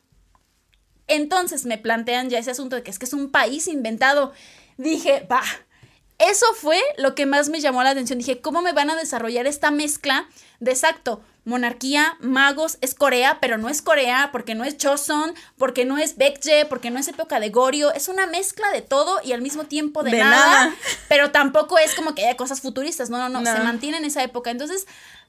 Entonces 1.07 1.65
me 1.65 1.77
plantean 1.77 2.29
ya 2.29 2.39
ese 2.39 2.51
asunto 2.51 2.75
de 2.75 2.83
que 2.83 2.91
es 2.91 2.99
que 2.99 3.05
es 3.05 3.13
un 3.13 3.31
país 3.31 3.67
inventado. 3.67 4.33
Dije, 4.77 5.27
va. 5.29 5.41
Eso 6.19 6.45
fue 6.53 6.79
lo 6.97 7.15
que 7.15 7.25
más 7.25 7.49
me 7.49 7.61
llamó 7.61 7.81
la 7.81 7.91
atención. 7.91 8.19
Dije, 8.19 8.41
¿cómo 8.41 8.61
me 8.61 8.73
van 8.73 8.89
a 8.89 8.95
desarrollar 8.95 9.47
esta 9.47 9.71
mezcla 9.71 10.27
de 10.59 10.71
exacto? 10.71 11.21
Monarquía, 11.45 12.17
magos, 12.19 12.77
es 12.81 12.93
Corea, 12.93 13.39
pero 13.41 13.57
no 13.57 13.69
es 13.69 13.81
Corea 13.81 14.29
porque 14.31 14.53
no 14.53 14.65
es 14.65 14.77
Choson, 14.77 15.33
porque 15.57 15.85
no 15.85 15.97
es 15.97 16.17
Baekje, 16.17 16.65
porque 16.65 16.91
no 16.91 16.99
es 16.99 17.07
época 17.07 17.39
de 17.39 17.49
Goryeo. 17.49 17.91
Es 17.93 18.09
una 18.09 18.27
mezcla 18.27 18.69
de 18.71 18.81
todo 18.81 19.19
y 19.23 19.31
al 19.31 19.41
mismo 19.41 19.63
tiempo 19.63 20.03
de, 20.03 20.11
De 20.11 20.19
nada, 20.19 20.65
nada. 20.65 20.75
Pero 21.07 21.31
tampoco 21.31 21.79
es 21.79 21.95
como 21.95 22.13
que 22.13 22.25
haya 22.25 22.37
cosas 22.37 22.59
futuristas. 22.61 23.09
No, 23.09 23.17
no, 23.17 23.29
no. 23.29 23.41
No. 23.41 23.55
Se 23.55 23.63
mantiene 23.63 23.97
en 23.97 24.05
esa 24.05 24.21
época. 24.21 24.51
Entonces, 24.51 24.85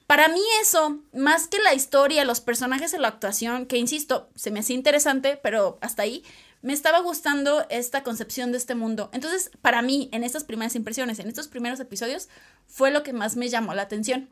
para 0.07 0.29
mí 0.29 0.41
eso, 0.61 0.99
más 1.13 1.47
que 1.49 1.59
la 1.59 1.75
historia, 1.75 2.25
los 2.25 2.41
personajes 2.41 2.93
y 2.95 2.99
la 2.99 3.09
actuación, 3.09 3.67
que 3.67 3.77
insisto, 3.77 4.29
se 4.35 4.51
me 4.51 4.61
hacía 4.61 4.77
interesante, 4.77 5.39
pero 5.43 5.79
hasta 5.81 6.03
ahí, 6.03 6.25
me 6.63 6.73
estaba 6.73 7.01
gustando 7.01 7.65
esta 7.71 8.03
concepción 8.03 8.53
de 8.53 8.59
este 8.59 8.75
mundo. 8.75 9.09
Entonces, 9.13 9.51
para 9.63 9.83
mí, 9.83 10.11
en 10.13 10.25
estas 10.25 10.45
primeras 10.45 10.75
impresiones, 10.75 11.19
en 11.19 11.29
estos 11.29 11.49
primeros 11.49 11.81
episodios, 11.81 12.29
fue 12.67 12.91
lo 12.91 13.03
que 13.03 13.13
más 13.13 13.37
me 13.37 13.49
llamó 13.49 13.75
la 13.75 13.83
atención. 13.83 14.29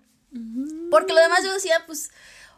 Porque 0.91 1.15
lo 1.15 1.21
demás 1.21 1.43
yo 1.43 1.55
decía, 1.55 1.85
pues, 1.87 2.11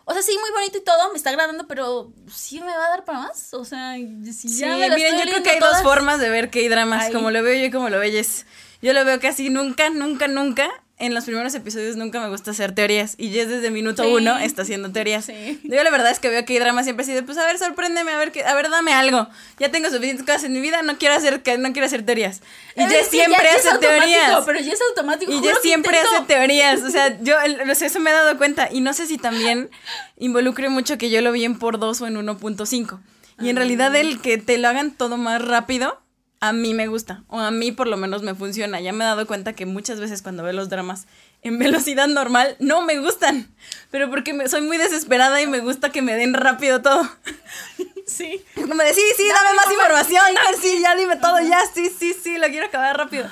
o 0.04 0.12
sea, 0.12 0.22
sí, 0.22 0.36
muy 0.40 0.50
bonito 0.50 0.78
y 0.78 0.80
todo, 0.80 1.12
me 1.12 1.16
está 1.16 1.30
agradando, 1.30 1.68
pero 1.68 2.12
sí 2.32 2.58
me 2.58 2.66
va 2.66 2.86
a 2.86 2.90
dar 2.90 3.04
para 3.04 3.20
más. 3.20 3.54
O 3.54 3.64
sea, 3.64 3.94
si 3.94 4.32
Sí, 4.32 4.58
ya 4.58 4.76
me 4.76 4.88
la 4.88 4.96
miren, 4.96 5.14
estoy 5.14 5.26
yo 5.26 5.32
creo 5.34 5.42
que 5.44 5.50
hay 5.50 5.60
dos 5.60 5.82
formas 5.82 6.18
de 6.18 6.30
ver 6.30 6.50
K-dramas, 6.50 7.04
Ay. 7.06 7.12
como 7.12 7.30
lo 7.30 7.42
veo 7.42 7.54
yo 7.54 7.66
y 7.66 7.70
como 7.70 7.90
lo 7.90 8.00
veyes. 8.00 8.46
Yo 8.82 8.92
lo 8.92 9.04
veo 9.04 9.20
casi 9.20 9.50
nunca, 9.50 9.88
nunca, 9.90 10.26
nunca. 10.26 10.68
En 11.00 11.14
los 11.14 11.24
primeros 11.24 11.54
episodios 11.54 11.96
nunca 11.96 12.20
me 12.20 12.28
gusta 12.28 12.50
hacer 12.52 12.72
teorías. 12.74 13.14
Y 13.18 13.30
Jess 13.30 13.48
desde 13.48 13.70
minuto 13.70 14.02
Sí. 14.04 14.10
uno 14.12 14.38
está 14.38 14.62
haciendo 14.62 14.92
teorías. 14.92 15.24
Sí. 15.24 15.58
Yo 15.64 15.82
la 15.82 15.90
verdad 15.90 16.10
es 16.10 16.18
que 16.20 16.28
veo 16.28 16.44
K-drama 16.44 16.84
siempre 16.84 17.04
así 17.04 17.12
de, 17.14 17.22
pues 17.22 17.38
a 17.38 17.46
ver, 17.46 17.58
sorpréndeme, 17.58 18.12
a 18.12 18.18
ver, 18.18 18.30
qué, 18.32 18.44
a 18.44 18.54
ver, 18.54 18.68
dame 18.70 18.92
algo. 18.92 19.26
Ya 19.58 19.70
tengo 19.70 19.88
suficientes 19.90 20.26
cosas 20.26 20.44
en 20.44 20.52
mi 20.52 20.60
vida, 20.60 20.82
no 20.82 20.98
quiero 20.98 21.14
hacer, 21.14 21.42
que- 21.42 21.56
no 21.58 21.72
quiero 21.72 21.86
hacer 21.86 22.04
teorías. 22.04 22.42
Y 22.76 22.82
Es 22.82 22.88
Jess 22.90 23.04
que 23.08 23.16
siempre 23.16 23.44
ya- 23.44 23.70
hace 23.70 23.78
teorías. 23.78 24.42
Pero 24.44 24.60
ya 24.60 24.72
es 24.74 24.80
automático. 24.90 25.32
Y 25.32 25.40
que 25.40 25.54
siempre 25.62 25.96
intento- 25.96 26.16
hace 26.16 26.26
teorías. 26.26 26.82
O 26.82 26.90
sea, 26.90 27.18
yo 27.22 27.34
o 27.70 27.74
sea, 27.74 27.86
eso 27.86 27.98
me 27.98 28.10
he 28.10 28.12
dado 28.12 28.36
cuenta. 28.36 28.68
Y 28.70 28.80
no 28.82 28.92
sé 28.92 29.06
si 29.06 29.16
también 29.16 29.70
involucre 30.18 30.68
mucho 30.68 30.98
que 30.98 31.08
yo 31.10 31.20
lo 31.22 31.32
vi 31.32 31.44
en 31.44 31.58
por 31.58 31.78
2 31.78 32.00
o 32.02 32.06
en 32.06 32.16
1.5. 32.16 33.00
Y 33.40 33.48
en 33.48 33.56
realidad 33.56 33.96
el 33.96 34.20
que 34.20 34.36
te 34.36 34.58
lo 34.58 34.68
hagan 34.68 34.90
todo 34.90 35.16
más 35.16 35.40
rápido, 35.42 35.98
a 36.40 36.52
mí 36.52 36.72
me 36.74 36.86
gusta. 36.86 37.22
O 37.28 37.38
a 37.38 37.50
mí 37.50 37.70
por 37.72 37.86
lo 37.86 37.96
menos 37.96 38.22
me 38.22 38.34
funciona. 38.34 38.80
Ya 38.80 38.92
me 38.92 39.04
he 39.04 39.06
dado 39.06 39.26
cuenta 39.26 39.52
que 39.52 39.66
muchas 39.66 40.00
veces 40.00 40.22
cuando 40.22 40.42
veo 40.42 40.52
los 40.54 40.68
dramas 40.70 41.06
en 41.42 41.58
velocidad 41.58 42.06
normal, 42.08 42.56
no 42.60 42.82
me 42.82 42.98
gustan. 42.98 43.48
Pero 43.90 44.08
porque 44.10 44.32
me- 44.32 44.48
soy 44.48 44.62
muy 44.62 44.78
desesperada 44.78 45.40
y 45.42 45.46
me 45.46 45.60
gusta 45.60 45.90
que 45.90 46.02
me 46.02 46.14
den 46.16 46.34
rápido 46.34 46.82
todo. 46.82 47.08
Sí. 48.06 48.42
Como 48.56 48.74
de, 48.74 48.92
sí, 48.92 49.00
sí, 49.16 49.22
dame, 49.28 49.54
más 49.54 49.70
información. 49.72 50.22
Sí, 50.60 50.80
ya 50.82 50.96
dime 50.96 51.14
todo, 51.16 51.38
ya, 51.48 51.60
sí, 51.72 51.88
sí, 51.96 52.12
sí, 52.20 52.38
lo 52.38 52.48
quiero 52.48 52.66
acabar 52.66 52.96
rápido. 52.98 53.28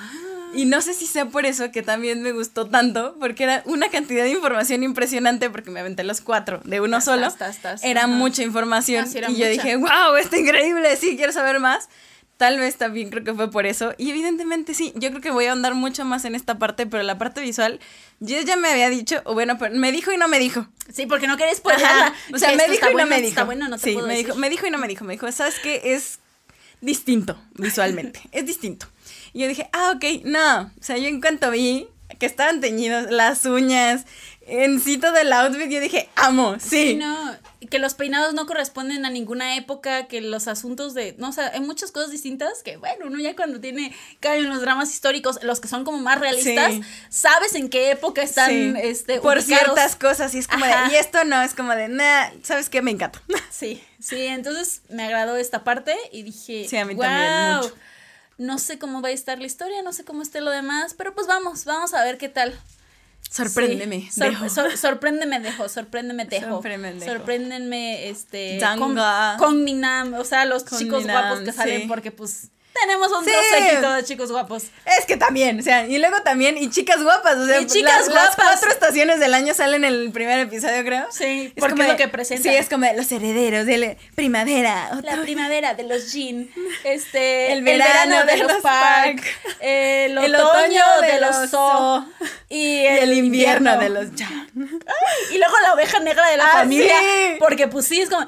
Y 0.54 0.66
no 0.66 0.80
sé 0.80 0.94
si 0.94 1.06
sea 1.06 1.26
por 1.26 1.46
eso 1.46 1.72
que 1.72 1.82
también 1.82 2.22
me 2.22 2.30
gustó 2.30 2.64
tanto, 2.66 3.16
porque 3.18 3.42
era 3.42 3.62
una 3.66 3.88
cantidad 3.88 4.22
de 4.22 4.30
información 4.30 4.84
impresionante, 4.84 5.50
porque 5.50 5.70
me 5.72 5.80
aventé 5.80 6.04
los 6.04 6.20
cuatro 6.20 6.60
de 6.64 6.80
uno 6.80 7.00
solo. 7.00 7.28
tas, 7.32 7.58
tas, 7.60 7.82
Era 7.82 8.06
mucha 8.06 8.44
información. 8.44 9.04
Ah, 9.04 9.08
sí, 9.10 9.18
era 9.18 9.30
y 9.32 9.36
yo 9.36 9.48
dije, 9.48 9.74
wow, 9.76 10.14
está 10.16 10.38
increíble, 10.38 10.96
sí, 10.96 11.16
quiero 11.16 11.32
saber 11.32 11.58
más. 11.58 11.88
Tal 12.38 12.57
vez 12.59 12.77
también 12.77 13.11
creo 13.11 13.24
que 13.24 13.35
fue 13.35 13.51
por 13.51 13.66
eso. 13.66 13.94
Y 13.98 14.11
evidentemente 14.11 14.72
sí, 14.72 14.92
yo 14.94 15.11
creo 15.11 15.20
que 15.20 15.33
voy 15.33 15.46
a 15.46 15.53
andar 15.53 15.74
mucho 15.74 16.05
más 16.05 16.24
en 16.24 16.37
esta 16.37 16.57
parte, 16.57 16.87
pero 16.87 17.03
la 17.03 17.18
parte 17.18 17.40
visual, 17.40 17.81
Jess 18.24 18.44
ya 18.44 18.57
me 18.57 18.68
había 18.68 18.88
dicho, 18.90 19.20
o 19.24 19.35
bueno, 19.35 19.59
pero 19.59 19.74
me 19.74 19.90
dijo 19.90 20.12
y 20.12 20.16
no 20.16 20.29
me 20.29 20.38
dijo. 20.38 20.68
Sí, 20.92 21.07
porque 21.07 21.27
no 21.27 21.37
querés 21.37 21.59
spoilearla. 21.59 22.14
O 22.33 22.38
sea, 22.38 22.55
me 22.55 22.68
dijo 22.68 22.87
y 22.87 22.90
no 22.90 22.92
bueno, 22.92 23.11
me 23.11 23.16
dijo. 23.16 23.29
Está 23.31 23.44
bueno, 23.44 23.68
no 23.68 23.77
te 23.77 23.85
sí, 23.85 23.92
puedo 23.92 24.07
me 24.07 24.14
decir. 24.14 24.27
dijo, 24.29 24.38
me 24.38 24.51
dijo 24.51 24.66
y 24.68 24.70
no 24.70 24.79
me 24.79 24.87
dijo. 24.87 25.05
Me 25.05 25.14
dijo, 25.14 25.31
¿sabes 25.33 25.57
qué? 25.61 25.83
Es 25.94 26.20
distinto 26.81 27.37
visualmente. 27.55 28.20
es 28.33 28.46
distinto. 28.46 28.87
Y 29.33 29.40
yo 29.40 29.48
dije, 29.48 29.68
ah, 29.72 29.94
ok, 29.96 30.24
no. 30.24 30.62
O 30.62 30.83
sea, 30.83 30.96
yo 30.96 31.09
en 31.09 31.20
cuanto 31.20 31.51
vi 31.51 31.88
que 32.20 32.27
estaban 32.27 32.61
teñidos 32.61 33.11
las 33.11 33.44
uñas, 33.46 34.07
en 34.48 34.80
cito 34.80 35.12
del 35.12 35.32
outfit, 35.32 35.68
yo 35.70 35.80
dije, 35.80 36.08
amo, 36.16 36.56
sí. 36.58 36.68
Sí, 36.90 36.94
no, 36.96 37.37
que 37.70 37.78
los 37.78 37.94
peinados 37.94 38.34
no 38.34 38.46
corresponden 38.46 39.04
a 39.04 39.11
ninguna 39.11 39.56
época, 39.56 40.06
que 40.06 40.20
los 40.20 40.48
asuntos 40.48 40.94
de, 40.94 41.14
no, 41.18 41.28
o 41.28 41.32
sea, 41.32 41.48
hay 41.52 41.61
muchas 41.61 41.92
cosas 41.92 42.11
distintas 42.11 42.62
que, 42.62 42.76
bueno, 42.76 43.06
uno 43.06 43.18
ya 43.18 43.34
cuando 43.37 43.61
tiene, 43.61 43.94
cae 44.20 44.38
en 44.38 44.48
los 44.48 44.61
dramas 44.61 44.90
históricos, 44.92 45.38
los 45.42 45.61
que 45.61 45.68
son 45.68 45.84
como 45.84 45.98
más 45.98 46.18
realistas, 46.18 46.72
Sí. 46.74 46.82
sabes 47.11 47.54
en 47.54 47.68
qué 47.68 47.90
época 47.90 48.22
están, 48.22 48.48
Sí. 48.50 48.72
este, 48.82 49.20
Por 49.20 49.38
ubicados. 49.38 49.46
ciertas 49.64 49.96
cosas, 49.96 50.34
y 50.34 50.38
es 50.38 50.48
como 50.48 50.64
Ajá. 50.64 50.87
de, 50.88 50.92
y 50.92 50.96
esto 50.96 51.24
no, 51.24 51.42
es 51.42 51.54
como 51.54 51.74
de, 51.74 51.88
nah, 51.88 52.28
¿sabes 52.42 52.68
qué? 52.70 52.80
Me 52.82 52.90
encanta. 52.90 53.20
Sí, 53.50 53.82
sí, 54.00 54.22
entonces 54.26 54.82
me 54.88 55.04
agradó 55.04 55.37
esta 55.37 55.64
parte 55.64 55.96
y 56.12 56.22
dije, 56.22 56.66
Sí, 56.68 56.76
a 56.76 56.84
mí 56.84 56.94
"Guau, 56.94 57.08
también, 57.11 57.56
mucho". 57.56 57.74
No 58.38 58.58
sé 58.58 58.78
cómo 58.78 59.02
va 59.02 59.08
a 59.08 59.11
estar 59.12 59.40
la 59.40 59.46
historia, 59.46 59.82
no 59.82 59.92
sé 59.92 60.04
cómo 60.04 60.22
esté 60.22 60.40
lo 60.40 60.52
demás, 60.52 60.94
pero 60.96 61.12
pues 61.12 61.26
vamos, 61.26 61.64
vamos 61.64 61.92
a 61.92 62.04
ver 62.04 62.18
qué 62.18 62.28
tal. 62.28 62.56
Sorpréndeme. 63.30 64.08
Sí, 64.10 64.20
dejo. 64.20 64.48
sor- 64.48 64.76
sorpréndeme, 64.76 65.40
dejo, 65.40 65.68
sorpréndeme, 65.68 66.24
dejo. 66.24 66.50
Sorpréndeme, 66.56 66.98
dejo. 67.00 67.12
Sorpréndenme, 67.12 68.08
este. 68.08 68.58
Con, 68.78 68.98
con 69.38 69.64
Minam, 69.64 70.14
o 70.14 70.24
sea, 70.24 70.44
los 70.44 70.64
Con 70.64 70.78
chicos 70.78 71.02
Minam, 71.02 71.26
guapos 71.28 71.40
que 71.44 71.52
salen, 71.52 71.82
sí. 71.82 71.88
porque 71.88 72.10
pues 72.10 72.48
tenemos 72.80 73.10
un 73.12 73.24
Sí. 73.24 73.30
séquito 73.50 73.92
de 73.92 74.04
chicos 74.04 74.30
guapos. 74.32 74.64
Es 74.98 75.04
que 75.06 75.16
también, 75.16 75.60
o 75.60 75.62
sea, 75.62 75.86
y 75.86 75.98
luego 75.98 76.20
también, 76.22 76.56
y 76.58 76.70
chicas 76.70 77.02
guapas, 77.02 77.36
o 77.36 77.46
sea, 77.46 77.60
Y 77.60 77.66
chicas 77.66 78.08
las, 78.08 78.34
cuatro 78.36 78.70
estaciones 78.70 79.20
del 79.20 79.34
año 79.34 79.54
salen 79.54 79.84
en 79.84 79.92
el 79.94 80.10
primer 80.12 80.38
episodio, 80.40 80.84
creo. 80.84 81.06
Sí, 81.10 81.52
Es 81.54 81.60
porque 81.60 81.72
como 81.74 81.82
es 81.84 81.88
lo 81.90 81.96
que 81.96 82.08
presentan. 82.08 82.42
Sí, 82.52 82.56
es 82.56 82.68
como 82.68 82.86
los 82.94 83.10
herederos 83.12 83.66
de 83.66 83.78
la 83.78 83.96
primavera. 84.14 84.90
La 85.02 85.20
primavera 85.22 85.74
de 85.74 85.82
los 85.84 86.12
jean, 86.12 86.48
este, 86.84 87.52
El 87.52 87.62
verano 87.62 88.24
de 88.24 88.36
los 88.38 88.52
park, 88.62 88.62
Park, 88.62 89.24
el, 89.60 90.18
el 90.18 90.34
otoño, 90.34 90.82
de, 91.02 91.20
los 91.20 91.50
so, 91.50 92.04
y 92.48 92.58
y 92.58 92.86
el 92.86 93.12
invierno 93.14 93.78
de 93.78 93.88
los 93.88 94.06
Jan. 94.16 94.48
Y 95.30 95.38
luego 95.38 95.54
la 95.62 95.74
oveja 95.74 96.00
negra 96.00 96.28
de 96.30 96.36
la 96.36 96.46
Ah, 96.46 96.52
familia, 96.58 96.94
sí. 97.00 97.36
porque 97.38 97.68
pues 97.68 97.86
sí, 97.86 98.00
es 98.00 98.10
como, 98.10 98.26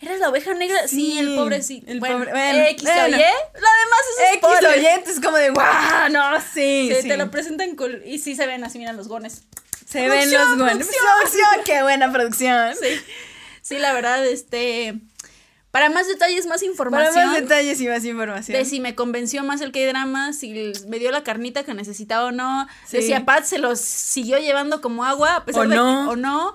¿eres 0.00 0.20
la 0.20 0.28
oveja 0.28 0.54
negra? 0.54 0.86
Sí, 0.88 1.12
Sí, 1.12 1.18
el 1.18 1.34
pobre 1.36 1.62
sí. 1.62 1.82
el 1.86 2.00
bueno, 2.00 2.18
pobre- 2.18 2.30
bueno, 2.32 2.64
X 2.68 2.82
o 2.88 2.92
bueno. 2.92 3.16
Y, 3.16 3.20
lo 3.20 3.20
demás 3.20 4.00
es 4.18 4.34
X 4.34 4.38
spoiler. 4.38 4.78
oyentes, 4.78 5.14
es 5.14 5.20
como 5.20 5.36
de, 5.36 5.50
¡guau! 5.50 6.08
No, 6.10 6.40
sí, 6.40 6.90
Sí, 6.94 7.02
sí. 7.02 7.08
te 7.08 7.16
lo 7.16 7.30
presentan 7.30 7.76
cool. 7.76 8.02
Y 8.04 8.18
sí 8.18 8.34
se 8.34 8.46
ven 8.46 8.64
así, 8.64 8.78
miran 8.78 8.96
los 8.96 9.08
gones. 9.08 9.42
Se 9.86 10.08
ven 10.08 10.30
los 10.32 10.56
buenos. 10.56 10.86
producción. 10.86 11.04
Producción, 11.18 11.64
qué 11.64 11.82
buena 11.82 12.12
producción. 12.12 12.74
Sí. 12.80 13.00
Sí, 13.62 13.78
la 13.78 13.92
verdad, 13.92 14.24
este. 14.26 14.94
Para 15.70 15.88
más 15.88 16.08
detalles, 16.08 16.46
más 16.46 16.60
Para 16.60 16.70
información. 16.72 17.26
más 17.28 17.40
detalles 17.40 17.80
y 17.80 17.86
más 17.86 18.04
información. 18.04 18.58
de 18.58 18.64
si 18.64 18.80
me 18.80 18.96
convenció 18.96 19.44
más 19.44 19.60
el 19.60 19.70
K-drama, 19.70 20.32
si 20.32 20.72
me 20.88 20.98
dio 20.98 21.12
la 21.12 21.22
carnita 21.22 21.62
que 21.62 21.74
necesitaba 21.74 22.24
o 22.26 22.32
no. 22.32 22.66
Sí. 22.88 22.96
De 22.96 23.02
si 23.04 23.12
a 23.12 23.24
Pat 23.24 23.44
se 23.44 23.58
los 23.58 23.80
siguió 23.80 24.38
llevando 24.38 24.80
como 24.80 25.04
agua, 25.04 25.36
a 25.36 25.44
pesar 25.44 25.66
O 25.66 25.68
de 25.68 25.76
no. 25.76 26.10
o 26.10 26.16
no. 26.16 26.54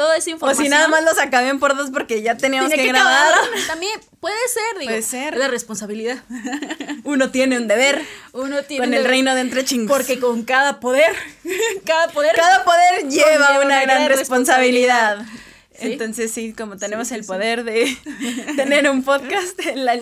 Toda 0.00 0.16
esa 0.16 0.30
O 0.30 0.32
información. 0.32 0.64
si 0.64 0.70
nada 0.70 0.88
más 0.88 1.04
los 1.04 1.18
acabé 1.18 1.54
por 1.56 1.76
dos 1.76 1.90
porque 1.90 2.22
ya 2.22 2.34
teníamos 2.34 2.70
que, 2.70 2.78
que 2.78 2.88
grabar. 2.88 3.34
También 3.66 4.00
puede 4.18 4.34
ser, 4.48 4.78
digo. 4.78 4.88
Puede 4.88 5.02
ser. 5.02 5.34
Es 5.34 5.38
la 5.38 5.48
responsabilidad. 5.48 6.22
Uno 7.04 7.30
tiene 7.30 7.58
un 7.58 7.68
deber 7.68 8.00
Uno 8.32 8.62
tiene 8.62 8.80
con 8.80 8.88
un 8.88 8.94
el 8.94 9.02
deber, 9.02 9.10
reino 9.10 9.34
de 9.34 9.42
entre 9.42 9.62
chingos. 9.62 9.94
Porque 9.94 10.18
con 10.18 10.44
cada 10.44 10.80
poder, 10.80 11.14
cada 11.84 12.08
poder. 12.08 12.34
cada 12.34 12.64
poder 12.64 13.10
lleva 13.10 13.60
una, 13.60 13.82
gran 13.82 14.08
responsabilidad. 14.08 15.18
Sí. 15.80 15.92
Entonces 15.92 16.30
sí, 16.30 16.52
como 16.52 16.76
tenemos 16.76 17.08
sí, 17.08 17.14
el 17.14 17.24
poder 17.24 17.64
de 17.64 17.96
tener 18.56 18.88
un 18.90 19.02
podcast, 19.02 19.58
en 19.60 19.84
la-. 19.86 19.98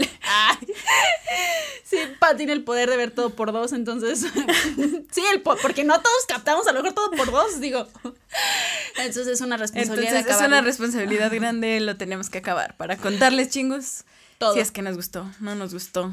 Sí, 1.84 1.96
Pa 2.18 2.36
tiene 2.36 2.52
el 2.52 2.64
poder 2.64 2.90
de 2.90 2.96
ver 2.96 3.12
todo 3.12 3.30
por 3.30 3.52
dos, 3.52 3.72
entonces. 3.72 4.20
sí, 5.12 5.22
el 5.32 5.40
po- 5.40 5.56
porque 5.62 5.84
no 5.84 6.00
todos 6.00 6.26
captamos 6.26 6.66
a 6.66 6.72
lo 6.72 6.82
mejor 6.82 6.94
todo 6.94 7.10
por 7.12 7.30
dos, 7.30 7.60
digo. 7.60 7.86
Entonces 8.96 9.28
es 9.28 9.40
una 9.40 9.56
responsabilidad. 9.56 10.16
entonces 10.16 10.40
es 10.40 10.46
una 10.46 10.60
responsabilidad 10.60 11.32
grande, 11.32 11.80
lo 11.80 11.96
tenemos 11.96 12.28
que 12.28 12.38
acabar 12.38 12.76
para 12.76 12.96
contarles 12.96 13.48
chingos. 13.50 14.04
Todo. 14.38 14.54
Si 14.54 14.60
es 14.60 14.70
que 14.70 14.82
nos 14.82 14.96
gustó, 14.96 15.30
no 15.40 15.54
nos 15.54 15.72
gustó. 15.72 16.12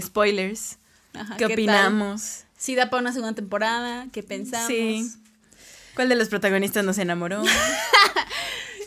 Spoilers. 0.00 0.76
Ajá, 1.14 1.36
¿Qué, 1.36 1.46
opinamos? 1.46 2.44
Sí, 2.58 2.74
da 2.74 2.90
para 2.90 3.00
una 3.00 3.12
segunda 3.12 3.34
temporada. 3.34 4.06
¿Qué 4.12 4.22
pensamos? 4.22 4.68
Sí. 4.68 5.10
¿Cuál 5.94 6.08
de 6.10 6.14
los 6.14 6.28
protagonistas 6.28 6.84
nos 6.84 6.98
enamoró? 6.98 7.42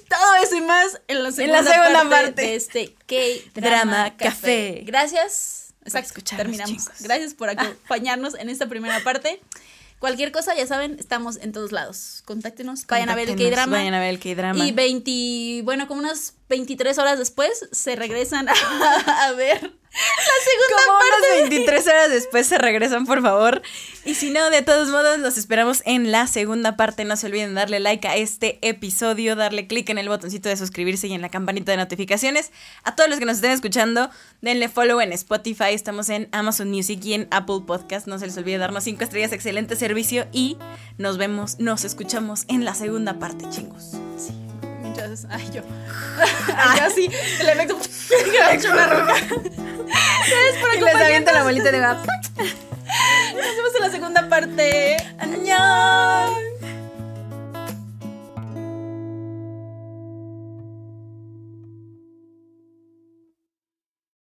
Todo 0.09 0.35
eso 0.43 0.55
y 0.55 0.61
más 0.61 1.01
en 1.07 1.23
la 1.23 1.31
segunda, 1.31 1.63
segunda 1.63 2.09
parte, 2.09 2.09
parte. 2.09 2.41
de 2.41 2.55
este 2.55 2.95
K-Drama 3.05 3.69
Drama 3.69 4.17
Café. 4.17 4.25
Café. 4.25 4.81
Gracias. 4.85 5.73
Exacto, 5.85 6.21
terminamos. 6.35 6.71
chicos. 6.71 7.01
Gracias 7.01 7.33
por 7.33 7.49
acompañarnos 7.49 8.35
en 8.35 8.49
esta 8.49 8.67
primera 8.67 8.99
parte. 9.03 9.39
Cualquier 9.99 10.31
cosa, 10.31 10.55
ya 10.55 10.65
saben, 10.65 10.97
estamos 10.97 11.37
en 11.37 11.51
todos 11.51 11.71
lados. 11.71 12.23
Contáctenos, 12.25 12.87
vayan 12.87 13.09
a 13.09 13.15
ver 13.15 13.29
el 13.29 13.35
K-Drama. 13.35 13.77
Vayan 13.77 13.93
a 13.93 13.99
ver 13.99 14.09
el 14.09 14.19
K-drama. 14.19 14.65
Y 14.65 14.71
20, 14.71 15.61
bueno, 15.63 15.87
como 15.87 15.99
unas 15.99 16.35
23 16.49 16.97
horas 16.97 17.19
después 17.19 17.69
se 17.71 17.95
regresan 17.95 18.49
a, 18.49 18.53
a 19.27 19.31
ver 19.33 19.79
la 19.91 20.43
segunda 20.45 20.85
Como 20.85 20.99
parte. 20.99 21.39
unas 21.41 21.49
23 21.49 21.87
horas 21.87 22.09
después 22.09 22.47
se 22.47 22.57
regresan, 22.57 23.05
por 23.05 23.21
favor. 23.21 23.61
Y 24.05 24.15
si 24.15 24.29
no, 24.29 24.49
de 24.49 24.61
todos 24.61 24.89
modos, 24.89 25.19
los 25.19 25.37
esperamos 25.37 25.81
en 25.85 26.11
la 26.11 26.27
segunda 26.27 26.77
parte. 26.77 27.05
No 27.05 27.15
se 27.15 27.27
olviden 27.27 27.55
darle 27.55 27.79
like 27.79 28.07
a 28.07 28.15
este 28.15 28.59
episodio, 28.61 29.35
darle 29.35 29.67
clic 29.67 29.89
en 29.89 29.97
el 29.97 30.07
botoncito 30.07 30.47
de 30.47 30.57
suscribirse 30.57 31.07
y 31.07 31.13
en 31.13 31.21
la 31.21 31.29
campanita 31.29 31.71
de 31.71 31.77
notificaciones. 31.77 32.51
A 32.83 32.95
todos 32.95 33.09
los 33.09 33.19
que 33.19 33.25
nos 33.25 33.37
estén 33.37 33.51
escuchando, 33.51 34.09
denle 34.41 34.69
follow 34.69 35.01
en 35.01 35.11
Spotify. 35.11 35.73
Estamos 35.73 36.09
en 36.09 36.29
Amazon 36.31 36.69
Music 36.69 37.03
y 37.03 37.13
en 37.13 37.27
Apple 37.31 37.61
Podcast. 37.65 38.07
No 38.07 38.19
se 38.19 38.27
les 38.27 38.37
olvide 38.37 38.57
darnos 38.57 38.83
5 38.83 39.03
estrellas, 39.03 39.31
excelente 39.31 39.75
servicio. 39.75 40.27
Y 40.31 40.57
nos 40.97 41.17
vemos, 41.17 41.59
nos 41.59 41.83
escuchamos 41.83 42.45
en 42.47 42.63
la 42.63 42.75
segunda 42.75 43.17
parte, 43.19 43.45
chingos. 43.49 43.93
Ay, 45.29 45.49
yo. 45.53 45.61
Ay, 46.55 46.79
yo 46.79 46.89
sí. 46.93 47.09
El 47.39 47.49
efecto. 47.49 47.77
hecho 48.51 48.71
una 48.71 48.87
roca. 48.87 49.13
Gracias 49.13 50.57
por 50.61 50.75
Y 50.75 50.81
les 50.81 50.95
aviento 50.95 51.31
la 51.31 51.43
bolita 51.43 51.71
de 51.71 51.79
Nos 51.79 51.95
vemos 53.55 53.75
en 53.75 53.81
la 53.81 53.91
segunda 53.91 54.29
parte. 54.29 54.97
¡Añón! 55.19 56.58